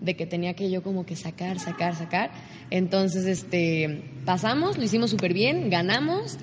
de 0.00 0.16
que 0.16 0.26
tenía 0.26 0.54
que 0.54 0.70
yo 0.70 0.82
como 0.82 1.06
que 1.06 1.16
sacar, 1.16 1.58
sacar, 1.58 1.96
sacar. 1.96 2.30
Entonces, 2.70 3.24
este, 3.24 4.02
pasamos, 4.26 4.76
lo 4.76 4.84
hicimos 4.84 5.10
súper 5.10 5.32
bien, 5.32 5.70
ganamos 5.70 6.36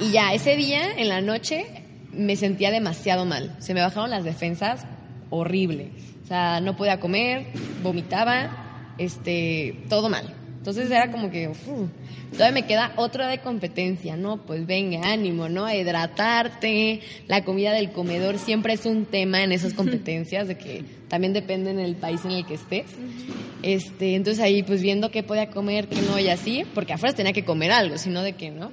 y 0.00 0.10
ya 0.10 0.34
ese 0.34 0.56
día 0.56 0.98
en 0.98 1.08
la 1.08 1.20
noche 1.20 1.64
me 2.12 2.34
sentía 2.34 2.72
demasiado 2.72 3.24
mal, 3.24 3.54
se 3.60 3.72
me 3.72 3.80
bajaron 3.82 4.10
las 4.10 4.24
defensas 4.24 4.84
horrible, 5.30 5.90
o 6.24 6.26
sea, 6.26 6.60
no 6.60 6.76
podía 6.76 6.98
comer, 6.98 7.46
vomitaba, 7.82 8.94
este, 8.98 9.84
todo 9.88 10.08
mal. 10.08 10.34
Entonces 10.58 10.90
era 10.90 11.10
como 11.10 11.30
que, 11.30 11.50
todavía 12.32 12.52
me 12.52 12.66
queda 12.66 12.92
otra 12.96 13.28
de 13.28 13.38
competencia, 13.38 14.16
¿no? 14.16 14.38
Pues 14.38 14.66
venga, 14.66 15.12
ánimo, 15.12 15.48
¿no? 15.48 15.64
A 15.64 15.74
hidratarte, 15.74 17.00
la 17.28 17.44
comida 17.44 17.72
del 17.72 17.92
comedor 17.92 18.38
siempre 18.38 18.74
es 18.74 18.84
un 18.84 19.06
tema 19.06 19.42
en 19.42 19.52
esas 19.52 19.72
competencias, 19.72 20.48
de 20.48 20.58
que 20.58 20.84
también 21.08 21.32
depende 21.32 21.70
en 21.70 21.78
el 21.78 21.94
país 21.94 22.24
en 22.24 22.32
el 22.32 22.44
que 22.44 22.54
estés. 22.54 22.86
Este, 23.62 24.14
entonces 24.14 24.42
ahí 24.42 24.62
pues 24.62 24.82
viendo 24.82 25.10
qué 25.10 25.22
podía 25.22 25.48
comer, 25.48 25.88
qué 25.88 26.02
no 26.02 26.18
y 26.18 26.28
así, 26.28 26.64
porque 26.74 26.92
afuera 26.92 27.14
tenía 27.14 27.32
que 27.32 27.44
comer 27.44 27.70
algo, 27.70 27.96
sino 27.96 28.22
de 28.22 28.32
qué, 28.34 28.50
¿no? 28.50 28.70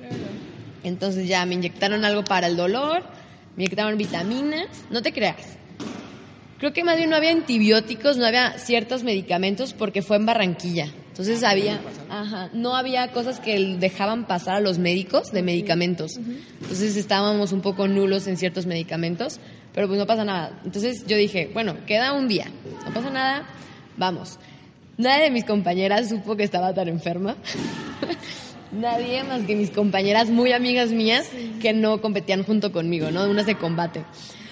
Entonces 0.84 1.28
ya 1.28 1.46
me 1.46 1.54
inyectaron 1.54 2.04
algo 2.04 2.24
para 2.24 2.48
el 2.48 2.58
dolor, 2.58 3.04
me 3.56 3.64
inyectaron 3.64 3.98
vitaminas, 3.98 4.68
no 4.90 5.02
te 5.04 5.14
creas. 5.14 5.58
Creo 6.58 6.74
que 6.74 6.84
más 6.84 6.98
bien 6.98 7.12
no 7.12 7.16
había 7.16 7.32
antibióticos, 7.32 8.18
no 8.18 8.26
había 8.26 8.58
ciertos 8.58 9.04
medicamentos 9.04 9.74
porque 9.74 10.02
fue 10.02 10.18
en 10.18 10.26
Barranquilla 10.26 10.88
Entonces 11.16 11.46
había, 11.46 11.80
ajá, 12.10 12.50
no 12.52 12.76
había 12.76 13.14
cosas 13.14 13.40
que 13.40 13.78
dejaban 13.80 14.28
pasar 14.28 14.56
a 14.56 14.60
los 14.60 14.80
médicos 14.80 15.32
de 15.32 15.44
medicamentos. 15.44 16.18
Entonces 16.18 16.98
estábamos 16.98 17.54
un 17.54 17.62
poco 17.62 17.88
nulos 17.88 18.28
en 18.28 18.36
ciertos 18.36 18.66
medicamentos, 18.66 19.40
pero 19.74 19.88
pues 19.88 19.98
no 19.98 20.06
pasa 20.06 20.26
nada. 20.26 20.60
Entonces 20.66 21.08
yo 21.08 21.16
dije, 21.16 21.50
bueno, 21.54 21.78
queda 21.88 22.12
un 22.12 22.28
día, 22.28 22.52
no 22.86 22.94
pasa 22.94 23.10
nada, 23.12 23.48
vamos. 23.96 24.40
Nadie 24.98 25.24
de 25.24 25.32
mis 25.32 25.46
compañeras 25.46 26.10
supo 26.10 26.36
que 26.36 26.44
estaba 26.44 26.74
tan 26.74 26.90
enferma. 26.90 27.38
Nadie 28.74 29.24
más 29.24 29.44
que 29.44 29.56
mis 29.56 29.70
compañeras 29.70 30.30
muy 30.30 30.52
amigas 30.52 30.90
mías 30.90 31.30
que 31.62 31.72
no 31.72 32.02
competían 32.02 32.44
junto 32.44 32.74
conmigo, 32.74 33.10
¿no? 33.10 33.24
Unas 33.30 33.46
de 33.46 33.56
combate. 33.56 34.04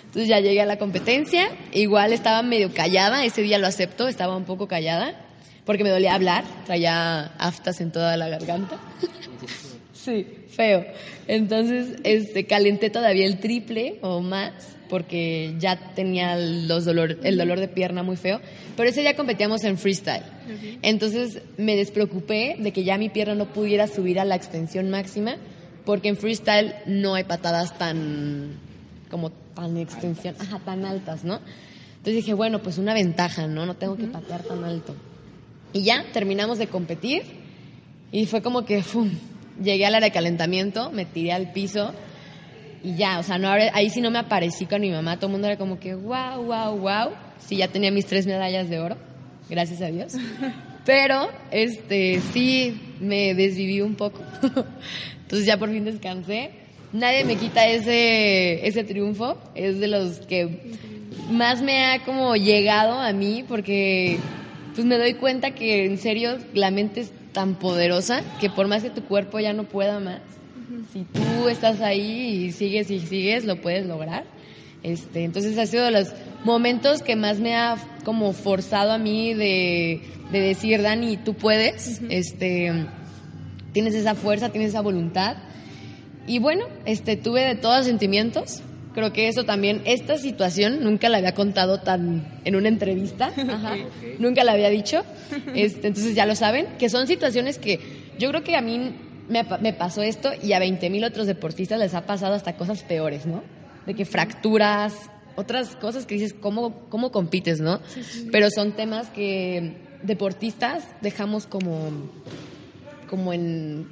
Entonces 0.06 0.30
ya 0.30 0.40
llegué 0.40 0.62
a 0.62 0.66
la 0.66 0.78
competencia, 0.78 1.50
igual 1.74 2.14
estaba 2.14 2.42
medio 2.42 2.74
callada, 2.74 3.26
ese 3.26 3.42
día 3.42 3.58
lo 3.58 3.68
acepto, 3.68 4.08
estaba 4.08 4.38
un 4.38 4.46
poco 4.46 4.70
callada 4.70 5.14
porque 5.66 5.84
me 5.84 5.90
dolía 5.90 6.14
hablar, 6.14 6.44
traía 6.66 7.26
aftas 7.38 7.82
en 7.82 7.92
toda 7.92 8.18
la 8.18 8.30
garganta. 8.30 8.78
sí, 9.94 10.28
feo. 10.50 10.86
Entonces, 11.28 12.00
este, 12.04 12.46
calenté 12.46 12.90
todavía 12.90 13.26
el 13.26 13.40
triple 13.40 14.00
o 14.02 14.22
más 14.22 14.74
porque 14.94 15.56
ya 15.58 15.94
tenía 15.96 16.36
los 16.38 16.86
dolor, 16.86 17.18
el 17.24 17.36
dolor 17.36 17.60
de 17.60 17.68
pierna 17.68 18.04
muy 18.04 18.16
feo, 18.16 18.40
pero 18.78 18.90
ese 18.90 19.02
día 19.02 19.16
competíamos 19.16 19.64
en 19.64 19.80
freestyle. 19.80 20.22
Entonces 20.84 21.42
me 21.58 21.76
despreocupé 21.76 22.58
de 22.60 22.72
que 22.72 22.84
ya 22.84 23.00
mi 23.00 23.10
pierna 23.10 23.34
no 23.34 23.48
pudiera 23.48 23.88
subir 23.88 24.20
a 24.20 24.26
la 24.26 24.36
extensión 24.36 24.92
máxima, 24.92 25.38
porque 25.84 26.10
en 26.10 26.18
freestyle 26.18 26.76
no 26.86 27.16
hay 27.16 27.24
patadas 27.24 27.76
tan 27.78 28.60
como 29.10 29.32
tan 29.32 29.78
extensión, 29.78 30.36
ajá, 30.38 30.60
tan 30.60 30.86
altas, 30.86 31.24
¿no? 31.24 31.40
Entonces 31.98 32.16
dije, 32.16 32.34
bueno, 32.34 32.62
pues 32.62 32.78
una 32.78 32.94
ventaja, 32.94 33.48
¿no? 33.48 33.66
No 33.66 33.76
tengo 33.76 33.96
que 33.96 34.06
patear 34.06 34.44
tan 34.44 34.64
alto. 34.64 34.96
Y 35.74 35.84
ya 35.84 36.06
terminamos 36.14 36.60
de 36.60 36.68
competir 36.68 37.24
y 38.12 38.28
fue 38.28 38.42
como 38.42 38.64
que 38.64 38.84
¡fum! 38.84 39.10
llegué 39.62 39.86
al 39.86 39.96
área 39.96 40.10
de 40.10 40.14
calentamiento, 40.14 40.92
me 40.92 41.06
tiré 41.06 41.32
al 41.32 41.52
piso 41.52 41.94
y 42.84 42.96
ya, 42.96 43.20
o 43.20 43.24
sea, 43.24 43.38
no, 43.38 43.50
ahí 43.50 43.90
sí 43.90 44.02
no 44.02 44.12
me 44.12 44.20
aparecí 44.20 44.66
con 44.66 44.82
mi 44.82 44.92
mamá, 44.92 45.16
todo 45.16 45.28
el 45.28 45.32
mundo 45.32 45.48
era 45.48 45.58
como 45.58 45.80
que 45.80 45.96
wow, 45.96 46.44
wow, 46.44 46.78
wow. 46.78 47.12
Sí, 47.40 47.58
ya 47.58 47.68
tenía 47.68 47.92
mis 47.92 48.06
tres 48.06 48.26
medallas 48.26 48.70
de 48.70 48.80
oro, 48.80 48.98
gracias 49.50 49.82
a 49.82 49.88
Dios. 49.88 50.14
Pero, 50.86 51.30
este, 51.50 52.20
sí, 52.34 52.80
me 53.00 53.34
desviví 53.34 53.80
un 53.80 53.96
poco. 53.96 54.22
Entonces 55.22 55.48
ya 55.48 55.58
por 55.58 55.72
fin 55.72 55.86
descansé. 55.86 56.52
Nadie 56.92 57.24
me 57.24 57.38
quita 57.38 57.66
ese, 57.66 58.68
ese 58.68 58.84
triunfo, 58.84 59.38
es 59.56 59.80
de 59.80 59.88
los 59.88 60.20
que 60.20 60.74
más 61.32 61.62
me 61.62 61.86
ha 61.86 62.04
como 62.04 62.36
llegado 62.36 63.00
a 63.00 63.14
mí 63.14 63.46
porque 63.48 64.20
pues 64.74 64.86
me 64.86 64.98
doy 64.98 65.16
cuenta 65.16 65.52
que 65.52 65.86
en 65.86 65.98
serio 65.98 66.38
la 66.54 66.72
mente 66.72 67.02
es 67.02 67.12
tan 67.32 67.56
poderosa 67.56 68.24
que 68.40 68.50
por 68.50 68.68
más 68.68 68.84
que 68.84 68.90
tu 68.90 69.04
cuerpo 69.04 69.40
ya 69.40 69.54
no 69.54 69.64
pueda 69.64 70.00
más, 70.00 70.22
si 70.92 71.04
tú 71.04 71.50
estás 71.50 71.82
ahí 71.82 72.46
y 72.46 72.52
sigues 72.52 72.90
y 72.90 73.00
sigues, 73.00 73.46
lo 73.46 73.62
puedes 73.62 73.86
lograr. 73.86 74.26
Este, 74.84 75.24
entonces 75.24 75.58
ha 75.58 75.66
sido 75.66 75.86
de 75.86 75.92
los 75.92 76.10
momentos 76.44 77.02
que 77.02 77.16
más 77.16 77.40
me 77.40 77.56
ha 77.56 77.78
como 78.04 78.34
forzado 78.34 78.92
a 78.92 78.98
mí 78.98 79.34
de, 79.34 80.02
decir, 80.32 80.82
Dani, 80.82 81.18
tú 81.18 81.36
puedes, 81.36 82.02
este, 82.10 82.86
tienes 83.72 83.96
esa 83.96 84.14
fuerza, 84.16 84.50
tienes 84.50 84.70
esa 84.70 84.82
voluntad. 84.82 85.38
Y 86.28 86.40
bueno, 86.40 86.66
este, 86.86 87.16
tuve 87.16 87.42
de 87.42 87.56
todos 87.56 87.86
sentimientos, 87.86 88.62
Creo 88.94 89.12
que 89.12 89.28
eso 89.28 89.44
también, 89.44 89.82
esta 89.86 90.18
situación 90.18 90.84
nunca 90.84 91.10
la 91.10 91.18
había 91.18 91.34
contado 91.34 91.80
tan 91.80 92.40
en 92.46 92.56
una 92.56 92.68
entrevista, 92.68 93.34
nunca 94.20 94.44
la 94.44 94.52
había 94.52 94.70
dicho, 94.70 95.04
este, 95.56 95.88
entonces 95.88 96.16
ya 96.16 96.26
lo 96.26 96.36
saben, 96.36 96.68
que 96.78 96.90
son 96.90 97.08
situaciones 97.08 97.58
que 97.58 97.80
yo 98.20 98.30
creo 98.30 98.44
que 98.44 98.56
a 98.56 98.62
mí 98.62 98.94
me, 99.28 99.44
me 99.62 99.74
pasó 99.74 100.02
esto 100.02 100.32
y 100.42 100.54
a 100.54 100.60
20 100.60 100.90
mil 100.90 101.04
otros 101.04 101.28
deportistas 101.28 101.80
les 101.80 101.94
ha 101.96 102.06
pasado 102.06 102.36
hasta 102.36 102.56
cosas 102.56 102.84
peores, 102.84 103.26
¿no? 103.26 103.44
De 103.86 103.96
que 103.96 104.06
fracturas, 104.06 104.94
otras 105.36 105.76
cosas 105.76 106.06
que 106.06 106.16
dices, 106.16 106.34
¿cómo, 106.34 106.88
cómo 106.90 107.12
compites, 107.12 107.60
no? 107.60 107.82
Pero 108.32 108.50
son 108.50 108.74
temas 108.74 109.10
que 109.10 109.76
deportistas 110.04 110.84
dejamos 111.02 111.48
como, 111.48 111.92
como 113.10 113.34
en... 113.34 113.88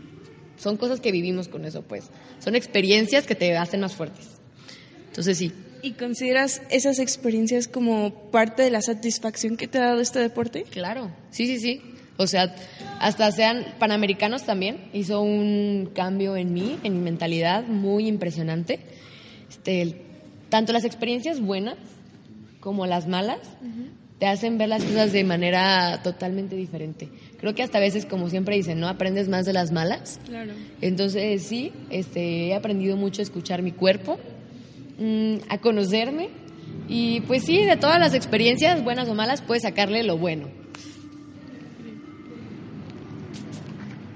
Son 0.58 0.78
cosas 0.78 1.00
que 1.00 1.12
vivimos 1.12 1.48
con 1.48 1.66
eso, 1.66 1.82
pues. 1.82 2.12
Son 2.40 2.56
experiencias 2.56 3.26
que 3.26 3.34
te 3.34 3.58
hacen 3.58 3.82
más 3.82 3.96
fuertes. 3.96 4.41
Entonces 5.12 5.38
sí. 5.38 5.52
¿Y 5.84 5.92
consideras 5.92 6.62
esas 6.70 7.00
experiencias 7.00 7.68
como 7.68 8.14
parte 8.32 8.64
de 8.64 8.72
la 8.72 8.82
satisfacción 8.82 9.58
que 9.58 9.68
te 9.68 9.78
ha 9.78 9.88
dado 9.88 10.00
este 10.00 10.20
deporte? 10.20 10.64
Claro, 10.64 11.12
sí, 11.32 11.48
sí, 11.48 11.60
sí. 11.60 11.82
O 12.16 12.28
sea, 12.28 12.56
hasta 13.00 13.32
sean 13.32 13.66
panamericanos 13.78 14.44
también, 14.44 14.90
hizo 14.94 15.22
un 15.22 15.90
cambio 15.94 16.38
en 16.38 16.54
mí, 16.54 16.78
en 16.84 16.94
mi 16.94 17.00
mentalidad, 17.00 17.66
muy 17.66 18.08
impresionante. 18.08 18.80
Este, 19.50 20.02
tanto 20.50 20.72
las 20.72 20.86
experiencias 20.86 21.42
buenas 21.42 21.78
como 22.60 22.86
las 22.86 23.08
malas 23.08 23.40
te 24.20 24.28
hacen 24.28 24.60
ver 24.60 24.70
las 24.70 24.84
cosas 24.84 25.12
de 25.12 25.24
manera 25.24 26.02
totalmente 26.04 26.56
diferente. 26.56 27.10
Creo 27.40 27.56
que 27.56 27.64
hasta 27.64 27.80
a 27.80 27.82
veces, 27.82 28.06
como 28.06 28.30
siempre 28.30 28.56
dicen, 28.56 28.80
¿no? 28.80 28.88
Aprendes 28.88 29.28
más 29.28 29.48
de 29.48 29.54
las 29.54 29.72
malas. 29.72 30.20
Claro. 30.28 30.54
Entonces, 30.80 31.42
sí, 31.42 31.74
este, 31.90 32.50
he 32.50 32.54
aprendido 32.54 32.98
mucho 32.98 33.22
a 33.22 33.24
escuchar 33.24 33.64
mi 33.64 33.72
cuerpo, 33.72 34.20
Mm, 35.02 35.38
a 35.50 35.58
conocerme 35.58 36.30
y 36.88 37.22
pues 37.22 37.46
sí, 37.46 37.66
de 37.66 37.76
todas 37.76 38.00
las 38.00 38.14
experiencias, 38.14 38.84
buenas 38.84 39.10
o 39.10 39.16
malas, 39.16 39.42
puedes 39.42 39.64
sacarle 39.64 40.04
lo 40.04 40.16
bueno. 40.16 40.48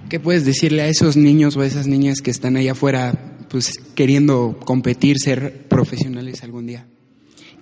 ¿Qué 0.10 0.20
puedes 0.20 0.46
decirle 0.46 0.84
a 0.84 0.88
esos 0.88 1.18
niños 1.18 1.58
o 1.58 1.62
a 1.62 1.66
esas 1.66 1.88
niñas 1.88 2.22
que 2.22 2.30
están 2.30 2.56
allá 2.56 2.74
afuera 2.74 3.14
pues 3.50 3.80
queriendo 3.96 4.60
competir, 4.64 5.18
ser 5.18 5.64
profesionales 5.64 6.44
algún 6.44 6.68
día? 6.68 6.86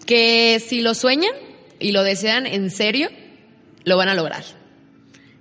Que 0.06 0.60
si 0.60 0.82
lo 0.82 0.94
sueñan 0.94 1.32
y 1.80 1.94
lo 1.94 2.04
desean 2.04 2.46
en 2.46 2.70
serio, 2.72 3.08
lo 3.86 3.96
van 3.96 4.10
a 4.10 4.16
lograr. 4.16 4.44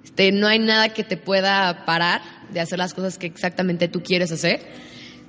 Este, 0.05 0.31
no 0.31 0.47
hay 0.47 0.61
nada 0.61 0.91
que 0.91 1.03
te 1.03 1.17
pueda 1.17 1.85
parar 1.85 2.23
de 2.53 2.61
hacer 2.61 2.79
las 2.79 2.95
cosas 2.95 3.19
que 3.19 3.27
exactamente 3.27 3.89
tú 3.89 4.05
quieres 4.05 4.31
hacer 4.31 4.61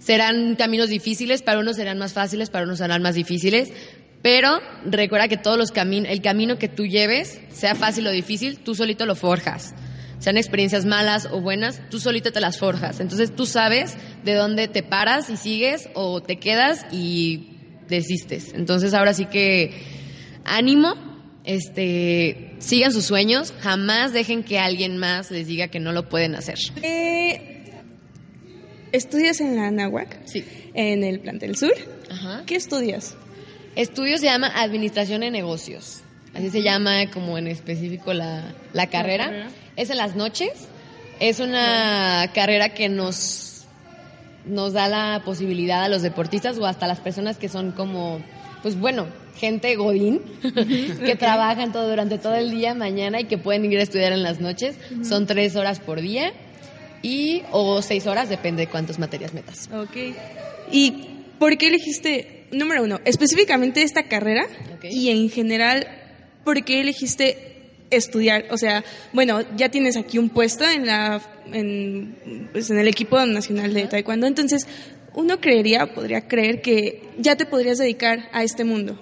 serán 0.04 0.56
caminos 0.56 0.90
difíciles, 0.90 1.42
para 1.42 1.60
unos 1.60 1.78
serán 1.78 1.98
más 1.98 2.14
fáciles, 2.14 2.50
para 2.50 2.66
unos 2.66 2.80
serán 2.80 3.02
más 3.02 3.16
difíciles, 3.16 3.72
pero 4.22 4.60
recuerda 4.86 5.28
que 5.28 5.38
todos 5.38 5.58
los 5.58 5.72
caminos, 5.72 6.12
el 6.12 6.22
camino 6.22 6.58
que 6.58 6.68
tú 6.68 6.86
lleves, 6.86 7.40
sea 7.50 7.74
fácil 7.76 8.08
o 8.08 8.12
difícil, 8.12 8.60
tú 8.60 8.76
solito 8.76 9.06
lo 9.06 9.16
forjas. 9.16 9.74
Sean 10.20 10.38
experiencias 10.38 10.86
malas 10.86 11.28
o 11.32 11.42
buenas, 11.42 11.82
tú 11.90 12.00
solito 12.00 12.32
te 12.32 12.40
las 12.42 12.58
forjas. 12.58 13.00
Entonces 13.00 13.36
tú 13.36 13.46
sabes 13.46 13.96
de 14.24 14.34
dónde 14.34 14.68
te 14.68 14.84
paras 14.84 15.30
y 15.30 15.38
sigues 15.38 15.90
o 15.94 16.22
te 16.22 16.38
quedas 16.38 16.86
y 16.92 17.58
desistes. 17.88 18.54
Entonces 18.54 18.94
ahora 18.94 19.14
sí 19.14 19.26
que 19.26 19.72
ánimo, 20.46 20.96
este, 21.44 22.56
sigan 22.60 22.94
sus 22.94 23.06
sueños, 23.06 23.54
jamás 23.60 24.14
dejen 24.14 24.44
que 24.44 24.60
alguien 24.60 24.98
más 24.98 25.32
les 25.32 25.48
diga 25.48 25.68
que 25.68 25.80
no 25.80 25.92
lo 25.92 26.08
pueden 26.08 26.36
hacer. 26.36 26.58
Eh, 26.82 27.53
¿Estudias 28.94 29.42
en 29.42 29.56
la 29.56 29.70
Anáhuac? 29.70 30.20
Sí. 30.26 30.46
En 30.76 31.04
el 31.04 31.20
plantel 31.20 31.58
sur. 31.58 31.74
Ajá. 32.12 32.44
¿Qué 32.46 32.56
estudias? 32.56 33.16
Estudio 33.76 34.20
se 34.20 34.26
llama 34.26 34.52
Administración 34.54 35.22
de 35.22 35.32
Negocios. 35.32 36.02
Así 36.36 36.52
se 36.52 36.62
llama 36.62 37.10
como 37.12 37.40
en 37.40 37.48
específico 37.48 38.14
la, 38.14 38.54
la, 38.72 38.88
carrera. 38.92 39.50
Es 39.76 39.90
en 39.90 39.98
las 39.98 40.16
noches. 40.16 40.52
Es 41.20 41.40
una 41.40 42.30
carrera 42.36 42.70
que 42.70 42.88
nos, 42.88 43.66
nos 44.46 44.74
da 44.74 44.88
la 44.88 45.24
posibilidad 45.26 45.84
a 45.84 45.90
los 45.90 46.04
deportistas 46.04 46.60
o 46.60 46.68
hasta 46.68 46.86
las 46.86 47.00
personas 47.00 47.38
que 47.38 47.50
son 47.50 47.72
como, 47.72 48.22
pues 48.62 48.80
bueno, 48.80 49.08
gente 49.38 49.76
godín, 49.76 50.22
que 51.04 51.16
trabajan 51.16 51.72
todo 51.72 51.90
durante 51.90 52.20
todo 52.20 52.36
el 52.36 52.52
día, 52.52 52.76
mañana 52.76 53.22
y 53.22 53.24
que 53.24 53.40
pueden 53.40 53.66
ir 53.66 53.80
a 53.80 53.82
estudiar 53.82 54.12
en 54.12 54.22
las 54.22 54.40
noches. 54.40 54.76
Son 55.02 55.26
tres 55.26 55.56
horas 55.56 55.80
por 55.80 56.00
día 56.00 56.32
y 57.04 57.44
o 57.52 57.82
seis 57.84 58.08
horas, 58.08 58.30
depende 58.30 58.62
de 58.64 58.68
cuántas 58.68 58.98
materias 58.98 59.34
metas. 59.34 59.70
Ok. 59.72 60.16
¿Y 60.72 60.94
por 61.38 61.58
qué 61.58 61.68
elegiste, 61.68 62.48
número 62.52 62.82
uno, 62.82 63.00
específicamente 63.06 63.84
esta 63.84 64.04
carrera? 64.04 64.48
Y 64.82 65.10
en 65.10 65.30
general, 65.30 65.88
¿por 66.44 66.64
qué 66.64 66.82
elegiste 66.82 67.62
estudiar? 67.92 68.46
O 68.50 68.58
sea, 68.58 68.84
bueno, 69.12 69.42
ya 69.56 69.70
tienes 69.70 69.98
aquí 69.98 70.18
un 70.18 70.30
puesto 70.30 70.68
en, 70.68 70.88
la, 70.88 71.22
en, 71.52 72.50
pues 72.52 72.72
en 72.72 72.80
el 72.80 72.88
equipo 72.88 73.24
nacional 73.26 73.74
de 73.74 73.86
taekwondo, 73.86 74.26
entonces 74.26 74.66
uno 75.14 75.40
creería, 75.40 75.94
podría 75.94 76.28
creer 76.28 76.62
que 76.62 77.04
ya 77.20 77.36
te 77.36 77.46
podrías 77.46 77.78
dedicar 77.78 78.30
a 78.32 78.44
este 78.44 78.64
mundo. 78.64 79.00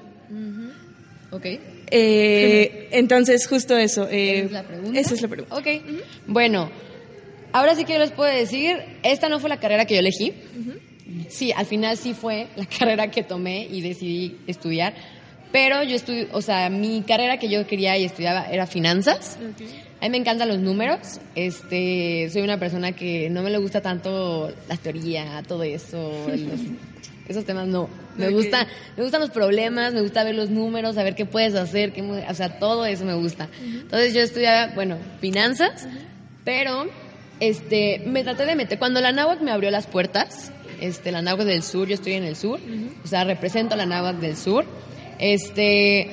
Ok. 1.31 1.45
Eh, 1.93 2.89
entonces, 2.91 3.47
justo 3.47 3.77
eso. 3.77 4.07
Eh, 4.09 4.39
¿Esa 4.39 4.45
es 4.45 4.51
la 4.51 4.63
pregunta? 4.63 4.99
Esa 4.99 5.13
es 5.13 5.21
la 5.21 5.27
pregunta. 5.27 5.55
Ok. 5.55 5.67
Bueno, 6.27 6.69
Ahora 7.53 7.75
sí 7.75 7.85
que 7.85 7.93
yo 7.93 7.99
les 7.99 8.11
puedo 8.11 8.33
decir, 8.33 8.77
esta 9.03 9.29
no 9.29 9.39
fue 9.39 9.49
la 9.49 9.57
carrera 9.57 9.85
que 9.85 9.95
yo 9.95 9.99
elegí. 9.99 10.33
Sí, 11.29 11.51
al 11.51 11.65
final 11.65 11.97
sí 11.97 12.13
fue 12.13 12.47
la 12.55 12.65
carrera 12.79 13.09
que 13.11 13.23
tomé 13.23 13.65
y 13.69 13.81
decidí 13.81 14.37
estudiar. 14.47 14.93
Pero 15.51 15.83
yo 15.83 15.95
estudié, 15.97 16.29
o 16.31 16.41
sea, 16.41 16.69
mi 16.69 17.01
carrera 17.01 17.37
que 17.37 17.49
yo 17.49 17.67
quería 17.67 17.97
y 17.97 18.05
estudiaba 18.05 18.45
era 18.49 18.65
finanzas. 18.67 19.37
A 19.99 20.05
mí 20.05 20.09
me 20.09 20.17
encantan 20.17 20.47
los 20.47 20.59
números. 20.59 21.19
Este, 21.35 22.29
soy 22.31 22.41
una 22.41 22.57
persona 22.57 22.93
que 22.93 23.29
no 23.29 23.43
me 23.43 23.49
le 23.49 23.57
gusta 23.57 23.81
tanto 23.81 24.53
la 24.69 24.77
teoría, 24.77 25.43
todo 25.45 25.63
eso, 25.63 26.25
los- 26.29 26.61
esos 27.27 27.43
temas 27.43 27.67
no. 27.67 27.89
Me 28.17 28.29
gusta, 28.29 28.65
me 28.95 29.03
gustan 29.03 29.19
los 29.21 29.29
problemas, 29.29 29.93
me 29.93 30.01
gusta 30.01 30.23
ver 30.23 30.35
los 30.35 30.49
números, 30.49 30.95
saber 30.95 31.15
qué 31.15 31.25
puedes 31.25 31.53
hacer, 31.55 31.91
qué, 31.91 32.01
o 32.01 32.33
sea, 32.33 32.57
todo 32.59 32.85
eso 32.85 33.03
me 33.03 33.13
gusta. 33.15 33.49
Entonces 33.61 34.13
yo 34.13 34.21
estudiaba, 34.21 34.73
bueno, 34.73 34.97
finanzas, 35.19 35.85
pero 36.45 36.85
este, 37.41 38.03
me 38.05 38.23
traté 38.23 38.45
de 38.45 38.55
meter 38.55 38.79
cuando 38.79 39.01
la 39.01 39.11
náhuac 39.11 39.41
me 39.41 39.51
abrió 39.51 39.71
las 39.71 39.87
puertas, 39.87 40.51
este, 40.79 41.11
la 41.11 41.23
náhuac 41.23 41.45
del 41.45 41.63
sur, 41.63 41.87
yo 41.87 41.95
estoy 41.95 42.13
en 42.13 42.23
el 42.23 42.35
sur, 42.35 42.59
o 43.03 43.07
sea, 43.07 43.23
represento 43.23 43.73
a 43.73 43.77
la 43.77 43.87
náhuac 43.87 44.17
del 44.17 44.37
sur. 44.37 44.63
Este, 45.17 46.07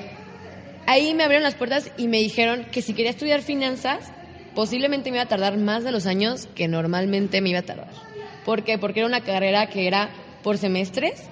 ahí 0.86 1.12
me 1.14 1.22
abrieron 1.22 1.44
las 1.44 1.54
puertas 1.54 1.90
y 1.98 2.08
me 2.08 2.16
dijeron 2.18 2.64
que 2.72 2.80
si 2.80 2.94
quería 2.94 3.10
estudiar 3.10 3.42
finanzas, 3.42 4.10
posiblemente 4.54 5.10
me 5.10 5.18
iba 5.18 5.24
a 5.24 5.28
tardar 5.28 5.58
más 5.58 5.84
de 5.84 5.92
los 5.92 6.06
años 6.06 6.48
que 6.54 6.66
normalmente 6.66 7.42
me 7.42 7.50
iba 7.50 7.58
a 7.60 7.62
tardar. 7.62 7.92
¿Por 8.46 8.64
qué? 8.64 8.78
Porque 8.78 9.00
era 9.00 9.06
una 9.06 9.20
carrera 9.20 9.66
que 9.68 9.86
era 9.86 10.08
por 10.42 10.56
semestres 10.56 11.24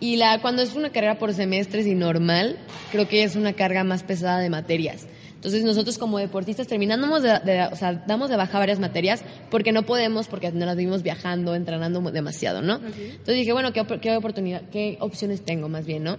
y 0.00 0.16
la 0.16 0.40
cuando 0.40 0.62
es 0.62 0.74
una 0.74 0.88
carrera 0.88 1.18
por 1.18 1.34
semestres 1.34 1.86
y 1.86 1.94
normal, 1.94 2.58
creo 2.92 3.06
que 3.08 3.24
es 3.24 3.36
una 3.36 3.52
carga 3.52 3.84
más 3.84 4.02
pesada 4.02 4.38
de 4.38 4.48
materias. 4.48 5.06
Entonces 5.44 5.62
nosotros 5.62 5.98
como 5.98 6.18
deportistas 6.18 6.66
terminamos 6.66 7.22
de, 7.22 7.38
de- 7.40 7.68
o 7.70 7.76
sea, 7.76 7.92
damos 8.06 8.30
de 8.30 8.36
baja 8.36 8.58
varias 8.58 8.78
materias 8.80 9.22
porque 9.50 9.72
no 9.72 9.82
podemos, 9.82 10.26
porque 10.26 10.50
nos 10.50 10.64
las 10.64 10.74
vivimos 10.76 11.02
viajando, 11.02 11.54
entrenando 11.54 12.00
demasiado, 12.10 12.62
¿no? 12.62 12.76
Entonces 12.76 13.36
dije, 13.36 13.52
bueno, 13.52 13.72
¿qué, 13.74 13.84
qué 14.00 14.16
oportunidad, 14.16 14.62
qué 14.70 14.96
opciones 15.00 15.42
tengo 15.44 15.68
más 15.68 15.84
bien, 15.84 16.02
no? 16.04 16.16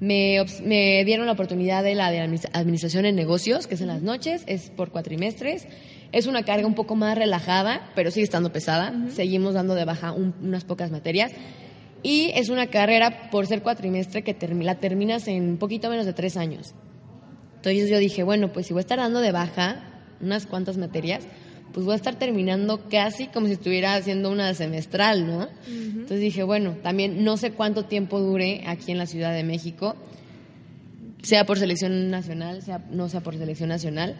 Me, 0.00 0.44
me 0.64 1.04
dieron 1.04 1.26
la 1.26 1.32
oportunidad 1.32 1.84
de 1.84 1.94
la 1.94 2.10
de 2.10 2.18
adminis- 2.20 2.50
administración 2.52 3.06
en 3.06 3.14
negocios, 3.14 3.66
que 3.68 3.76
es 3.76 3.80
en 3.80 3.86
las 3.86 4.02
noches, 4.02 4.42
es 4.46 4.68
por 4.70 4.90
cuatrimestres. 4.90 5.66
Es 6.12 6.26
una 6.26 6.42
carga 6.42 6.66
un 6.66 6.74
poco 6.74 6.96
más 6.96 7.16
relajada, 7.16 7.90
pero 7.94 8.10
sigue 8.10 8.24
estando 8.24 8.52
pesada. 8.52 8.92
Seguimos 9.10 9.54
dando 9.54 9.74
de 9.74 9.84
baja 9.84 10.10
un- 10.12 10.34
unas 10.42 10.64
pocas 10.64 10.90
materias. 10.90 11.30
Y 12.02 12.30
es 12.34 12.48
una 12.50 12.66
carrera 12.66 13.30
por 13.30 13.46
ser 13.46 13.62
cuatrimestre 13.62 14.22
que 14.22 14.36
termi- 14.38 14.64
la 14.64 14.74
terminas 14.76 15.28
en 15.28 15.56
poquito 15.56 15.88
menos 15.88 16.04
de 16.04 16.12
tres 16.12 16.36
años. 16.36 16.74
Entonces 17.66 17.90
yo 17.90 17.98
dije, 17.98 18.22
bueno, 18.22 18.52
pues 18.52 18.68
si 18.68 18.72
voy 18.72 18.78
a 18.78 18.82
estar 18.82 18.98
dando 18.98 19.20
de 19.20 19.32
baja 19.32 19.80
unas 20.20 20.46
cuantas 20.46 20.76
materias, 20.76 21.24
pues 21.72 21.84
voy 21.84 21.94
a 21.94 21.96
estar 21.96 22.14
terminando 22.14 22.88
casi 22.88 23.26
como 23.26 23.48
si 23.48 23.54
estuviera 23.54 23.96
haciendo 23.96 24.30
una 24.30 24.54
semestral, 24.54 25.26
¿no? 25.26 25.48
Entonces 25.68 26.20
dije, 26.20 26.44
bueno, 26.44 26.76
también 26.84 27.24
no 27.24 27.36
sé 27.36 27.50
cuánto 27.50 27.84
tiempo 27.84 28.20
dure 28.20 28.62
aquí 28.68 28.92
en 28.92 28.98
la 28.98 29.06
Ciudad 29.06 29.34
de 29.34 29.42
México, 29.42 29.96
sea 31.22 31.44
por 31.44 31.58
selección 31.58 32.08
nacional, 32.08 32.62
sea 32.62 32.84
no 32.88 33.08
sea 33.08 33.20
por 33.20 33.36
selección 33.36 33.68
nacional. 33.68 34.14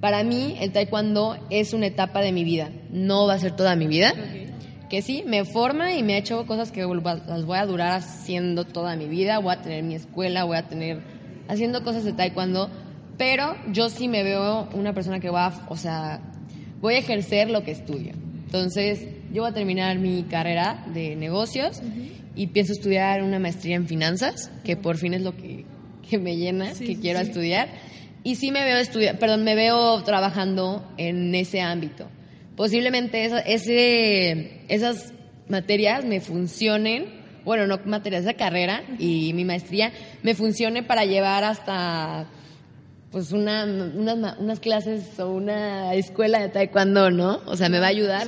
Para 0.00 0.24
mí 0.24 0.56
el 0.58 0.72
taekwondo 0.72 1.36
es 1.50 1.74
una 1.74 1.84
etapa 1.84 2.22
de 2.22 2.32
mi 2.32 2.44
vida, 2.44 2.70
no 2.90 3.26
va 3.26 3.34
a 3.34 3.38
ser 3.38 3.54
toda 3.54 3.76
mi 3.76 3.88
vida. 3.88 4.14
Que 4.88 5.02
sí, 5.02 5.22
me 5.26 5.44
forma 5.44 5.94
y 5.94 6.02
me 6.02 6.14
ha 6.14 6.18
hecho 6.18 6.46
cosas 6.46 6.72
que 6.72 6.80
las 6.80 7.44
voy 7.44 7.58
a 7.58 7.66
durar 7.66 7.92
haciendo 7.92 8.64
toda 8.64 8.96
mi 8.96 9.06
vida. 9.06 9.38
Voy 9.38 9.52
a 9.52 9.60
tener 9.60 9.82
mi 9.82 9.94
escuela, 9.96 10.44
voy 10.44 10.56
a 10.56 10.66
tener 10.66 11.13
haciendo 11.48 11.82
cosas 11.84 12.04
de 12.04 12.12
taekwondo, 12.12 12.70
pero 13.18 13.54
yo 13.72 13.88
sí 13.88 14.08
me 14.08 14.22
veo 14.22 14.68
una 14.74 14.92
persona 14.92 15.20
que 15.20 15.30
va, 15.30 15.46
a- 15.46 15.66
o 15.68 15.76
sea, 15.76 16.20
voy 16.80 16.94
a 16.94 16.98
ejercer 16.98 17.50
lo 17.50 17.62
que 17.64 17.70
estudio. 17.70 18.12
Entonces, 18.46 19.06
yo 19.32 19.42
voy 19.42 19.50
a 19.50 19.54
terminar 19.54 19.98
mi 19.98 20.22
carrera 20.24 20.84
de 20.94 21.16
negocios 21.16 21.80
y 22.36 22.48
pienso 22.48 22.72
estudiar 22.72 23.22
una 23.22 23.38
maestría 23.38 23.76
en 23.76 23.86
finanzas, 23.86 24.50
que 24.64 24.76
por 24.76 24.96
fin 24.96 25.14
es 25.14 25.22
lo 25.22 25.36
que, 25.36 25.64
que 26.08 26.18
me 26.18 26.36
llena, 26.36 26.72
que 26.72 26.96
quiero 27.00 27.20
estudiar. 27.20 27.68
Y 28.22 28.36
sí 28.36 28.50
me 28.50 28.64
veo 28.64 28.76
estudiar, 28.78 29.18
perdón, 29.18 29.44
me 29.44 29.54
veo 29.54 30.02
trabajando 30.02 30.84
en 30.96 31.34
ese 31.34 31.60
ámbito. 31.60 32.06
Posiblemente 32.56 33.24
esa- 33.24 33.40
ese, 33.40 34.60
esas 34.68 35.12
materias 35.48 36.04
me 36.04 36.20
funcionen, 36.20 37.06
bueno, 37.44 37.66
no 37.66 37.78
materias, 37.84 38.22
esa 38.22 38.34
carrera 38.34 38.82
y 38.98 39.32
mi 39.34 39.44
maestría 39.44 39.92
me 40.22 40.34
funcione 40.34 40.82
para 40.82 41.04
llevar 41.04 41.44
hasta 41.44 42.26
pues 43.10 43.30
una, 43.32 43.64
unas, 43.64 44.38
unas 44.38 44.60
clases 44.60 45.20
o 45.20 45.30
una 45.30 45.94
escuela 45.94 46.40
de 46.40 46.48
taekwondo, 46.48 47.10
¿no? 47.10 47.40
O 47.46 47.56
sea, 47.56 47.68
me 47.68 47.78
va 47.78 47.86
a 47.86 47.90
ayudar, 47.90 48.26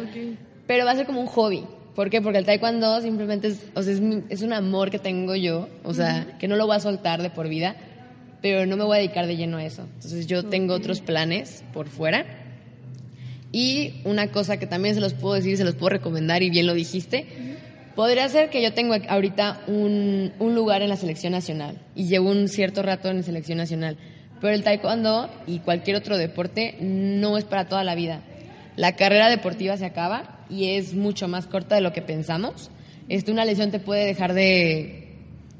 pero 0.66 0.84
va 0.84 0.92
a 0.92 0.96
ser 0.96 1.06
como 1.06 1.20
un 1.20 1.26
hobby. 1.26 1.64
¿Por 1.96 2.10
qué? 2.10 2.20
Porque 2.20 2.38
el 2.38 2.44
taekwondo 2.44 3.00
simplemente 3.00 3.48
es, 3.48 3.66
o 3.74 3.82
sea, 3.82 3.94
es 4.28 4.42
un 4.42 4.52
amor 4.52 4.90
que 4.90 4.98
tengo 4.98 5.34
yo, 5.34 5.68
o 5.82 5.94
sea, 5.94 6.36
que 6.38 6.46
no 6.46 6.56
lo 6.56 6.66
voy 6.66 6.76
a 6.76 6.80
soltar 6.80 7.22
de 7.22 7.30
por 7.30 7.48
vida, 7.48 7.74
pero 8.42 8.66
no 8.66 8.76
me 8.76 8.84
voy 8.84 8.98
a 8.98 9.00
dedicar 9.00 9.26
de 9.26 9.36
lleno 9.36 9.56
a 9.56 9.64
eso. 9.64 9.82
Entonces 9.94 10.26
yo 10.26 10.44
tengo 10.44 10.74
otros 10.74 11.00
planes 11.00 11.64
por 11.72 11.88
fuera. 11.88 12.24
Y 13.50 13.94
una 14.04 14.28
cosa 14.28 14.58
que 14.58 14.66
también 14.66 14.94
se 14.94 15.00
los 15.00 15.14
puedo 15.14 15.34
decir, 15.34 15.56
se 15.56 15.64
los 15.64 15.74
puedo 15.74 15.90
recomendar 15.90 16.42
y 16.42 16.50
bien 16.50 16.66
lo 16.66 16.74
dijiste, 16.74 17.26
podría 17.96 18.28
ser 18.28 18.50
que 18.50 18.62
yo 18.62 18.72
tengo 18.72 18.94
ahorita 19.08 19.62
un, 19.66 20.32
un 20.38 20.54
lugar 20.54 20.82
en 20.82 20.88
la 20.90 20.96
selección 20.96 21.32
nacional 21.32 21.78
y 21.96 22.06
llevo 22.06 22.30
un 22.30 22.48
cierto 22.48 22.82
rato 22.82 23.08
en 23.08 23.16
la 23.16 23.22
selección 23.24 23.58
nacional, 23.58 23.96
pero 24.40 24.54
el 24.54 24.62
taekwondo 24.62 25.28
y 25.46 25.58
cualquier 25.60 25.96
otro 25.96 26.16
deporte 26.18 26.76
no 26.80 27.36
es 27.38 27.44
para 27.44 27.66
toda 27.68 27.82
la 27.82 27.94
vida. 27.94 28.20
La 28.76 28.94
carrera 28.94 29.28
deportiva 29.30 29.76
se 29.78 29.86
acaba 29.86 30.44
y 30.50 30.70
es 30.76 30.94
mucho 30.94 31.26
más 31.26 31.46
corta 31.46 31.74
de 31.74 31.80
lo 31.80 31.92
que 31.92 32.02
pensamos. 32.02 32.70
Este, 33.08 33.32
una 33.32 33.44
lesión 33.46 33.70
te 33.70 33.78
puede 33.80 34.04
dejar 34.04 34.34
de, 34.34 35.14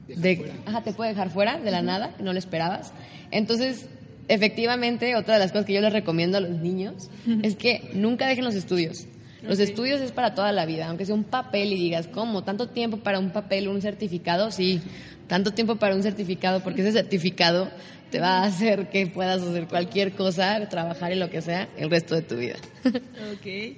de- 0.09 0.53
ajá, 0.67 0.83
te 0.83 0.93
puede 0.93 1.11
dejar 1.11 1.31
fuera 1.31 1.59
de 1.59 1.71
la 1.71 1.81
nada, 1.81 2.15
no 2.21 2.33
lo 2.35 2.39
esperabas. 2.39 2.93
Entonces, 3.31 3.89
efectivamente, 4.29 5.17
otra 5.17 5.35
de 5.35 5.41
las 5.41 5.53
cosas 5.53 5.67
que 5.67 5.73
yo 5.73 5.81
les 5.81 5.93
recomiendo 5.93 6.37
a 6.37 6.41
los 6.41 6.51
niños 6.61 7.09
es 7.43 7.57
que 7.57 7.89
nunca 7.95 8.29
dejen 8.29 8.45
los 8.45 8.55
estudios. 8.55 9.07
Los 9.43 9.61
estudios 9.61 10.01
es 10.01 10.13
para 10.13 10.35
toda 10.35 10.51
la 10.53 10.67
vida, 10.67 10.89
aunque 10.89 11.05
sea 11.07 11.15
un 11.15 11.25
papel 11.25 11.73
y 11.73 11.77
digas, 11.77 12.09
¿cómo? 12.09 12.43
¿Tanto 12.43 12.69
tiempo 12.69 12.99
para 12.99 13.19
un 13.19 13.31
papel, 13.31 13.69
un 13.69 13.81
certificado? 13.83 14.51
Sí, 14.51 14.81
tanto 15.29 15.53
tiempo 15.53 15.77
para 15.77 15.95
un 15.95 16.03
certificado, 16.03 16.61
porque 16.61 16.83
ese 16.83 16.93
certificado 16.93 17.71
te 18.11 18.21
va 18.21 18.39
a 18.39 18.45
hacer 18.45 18.89
que 18.89 19.07
puedas 19.07 19.43
hacer 19.43 19.67
cualquier 19.67 20.13
cosa, 20.13 20.69
trabajar 20.69 21.13
en 21.13 21.21
lo 21.21 21.31
que 21.31 21.43
sea, 21.43 21.69
el 21.77 21.91
resto 21.91 22.15
de 22.15 22.23
tu 22.23 22.37
vida. 22.37 22.57
Ok. 22.85 23.77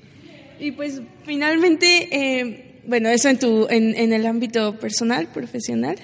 Y 0.61 0.73
pues 0.73 1.01
finalmente, 1.25 2.09
eh, 2.11 2.81
bueno, 2.87 3.09
eso 3.11 3.29
en, 3.29 3.39
tu, 3.39 3.69
en, 3.71 3.95
en 3.97 4.13
el 4.13 4.27
ámbito 4.27 4.79
personal, 4.79 5.29
profesional. 5.29 5.97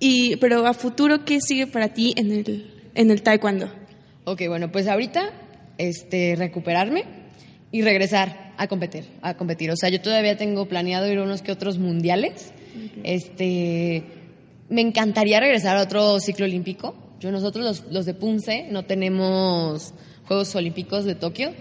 Y, 0.00 0.36
pero 0.36 0.66
a 0.66 0.74
futuro, 0.74 1.24
¿qué 1.24 1.40
sigue 1.40 1.66
para 1.66 1.94
ti 1.94 2.12
en 2.16 2.30
el, 2.30 2.70
en 2.94 3.10
el 3.10 3.22
taekwondo? 3.22 3.70
Ok, 4.24 4.42
bueno, 4.48 4.70
pues 4.70 4.86
ahorita 4.86 5.30
este, 5.78 6.34
recuperarme 6.36 7.04
y 7.70 7.82
regresar 7.82 8.41
a 8.62 8.68
competir, 8.68 9.04
a 9.22 9.34
competir. 9.34 9.70
O 9.70 9.76
sea, 9.76 9.88
yo 9.88 10.00
todavía 10.00 10.36
tengo 10.36 10.66
planeado 10.66 11.10
ir 11.10 11.18
a 11.18 11.22
unos 11.22 11.42
que 11.42 11.52
otros 11.52 11.78
mundiales. 11.78 12.52
Este, 13.02 14.04
me 14.68 14.80
encantaría 14.80 15.40
regresar 15.40 15.76
a 15.76 15.82
otro 15.82 16.20
ciclo 16.20 16.46
olímpico. 16.46 16.94
Yo 17.20 17.30
nosotros 17.30 17.64
los, 17.64 17.92
los 17.92 18.06
de 18.06 18.14
Punce 18.14 18.66
no 18.70 18.84
tenemos 18.84 19.94
Juegos 20.26 20.54
Olímpicos 20.54 21.04
de 21.04 21.14
Tokio, 21.14 21.52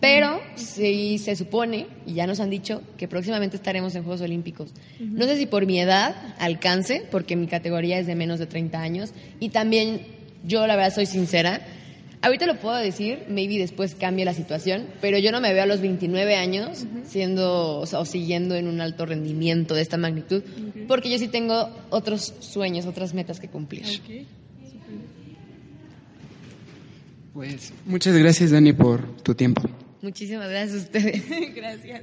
pero 0.00 0.40
sí 0.54 1.18
se 1.18 1.34
supone 1.34 1.86
y 2.06 2.14
ya 2.14 2.26
nos 2.26 2.40
han 2.40 2.50
dicho 2.50 2.82
que 2.96 3.08
próximamente 3.08 3.56
estaremos 3.56 3.94
en 3.94 4.02
Juegos 4.04 4.20
Olímpicos. 4.20 4.70
No 5.00 5.24
sé 5.24 5.36
si 5.36 5.46
por 5.46 5.66
mi 5.66 5.80
edad 5.80 6.14
alcance, 6.38 7.04
porque 7.10 7.36
mi 7.36 7.46
categoría 7.46 7.98
es 7.98 8.06
de 8.06 8.14
menos 8.14 8.38
de 8.38 8.46
30 8.46 8.80
años 8.80 9.12
y 9.40 9.48
también 9.48 10.02
yo 10.44 10.66
la 10.66 10.76
verdad 10.76 10.94
soy 10.94 11.06
sincera. 11.06 11.60
Ahorita 12.20 12.46
lo 12.46 12.56
puedo 12.56 12.76
decir, 12.76 13.24
maybe 13.28 13.58
después 13.58 13.94
cambie 13.94 14.24
la 14.24 14.34
situación, 14.34 14.86
pero 15.00 15.18
yo 15.18 15.30
no 15.30 15.40
me 15.40 15.52
veo 15.52 15.62
a 15.62 15.66
los 15.66 15.80
29 15.80 16.34
años 16.34 16.84
siendo 17.04 17.78
o, 17.78 17.86
sea, 17.86 18.00
o 18.00 18.04
siguiendo 18.04 18.56
en 18.56 18.66
un 18.66 18.80
alto 18.80 19.06
rendimiento 19.06 19.74
de 19.74 19.82
esta 19.82 19.96
magnitud, 19.96 20.42
porque 20.88 21.10
yo 21.10 21.18
sí 21.18 21.28
tengo 21.28 21.70
otros 21.90 22.34
sueños, 22.40 22.86
otras 22.86 23.14
metas 23.14 23.38
que 23.38 23.48
cumplir. 23.48 23.84
Pues 27.32 27.72
muchas 27.86 28.16
gracias, 28.16 28.50
Dani, 28.50 28.72
por 28.72 29.16
tu 29.22 29.34
tiempo. 29.34 29.62
Muchísimas 30.02 30.48
gracias 30.50 30.80
a 30.80 30.84
ustedes. 30.84 31.22
Gracias. 31.54 32.02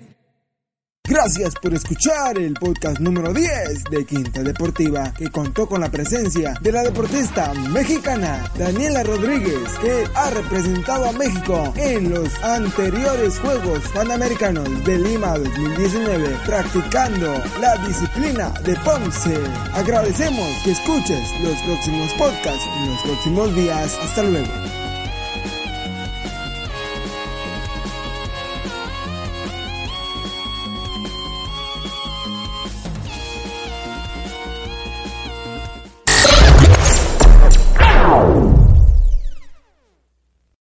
Gracias 1.08 1.54
por 1.62 1.72
escuchar 1.74 2.38
el 2.40 2.56
podcast 2.56 3.00
número 3.00 3.32
10 3.32 3.84
de 3.92 4.06
Quinta 4.06 4.42
Deportiva, 4.42 5.14
que 5.14 5.30
contó 5.30 5.68
con 5.68 5.82
la 5.82 5.92
presencia 5.92 6.56
de 6.62 6.72
la 6.72 6.82
deportista 6.82 7.54
mexicana 7.54 8.52
Daniela 8.58 9.04
Rodríguez, 9.04 9.70
que 9.82 10.04
ha 10.16 10.32
representado 10.32 11.06
a 11.06 11.12
México 11.12 11.74
en 11.78 12.10
los 12.10 12.34
anteriores 12.44 13.40
Juegos 13.40 13.84
Panamericanos 13.94 14.84
de 14.84 14.98
Lima 14.98 15.38
2019, 15.38 16.38
practicando 16.46 17.44
la 17.62 17.78
disciplina 17.86 18.50
de 18.64 18.76
Ponce. 18.78 19.38
Agradecemos 19.74 20.50
que 20.64 20.72
escuches 20.72 21.30
los 21.44 21.58
próximos 21.62 22.12
podcasts 22.14 22.68
en 22.78 22.90
los 22.90 23.02
próximos 23.04 23.56
días. 23.56 23.96
Hasta 24.02 24.24
luego. 24.24 24.75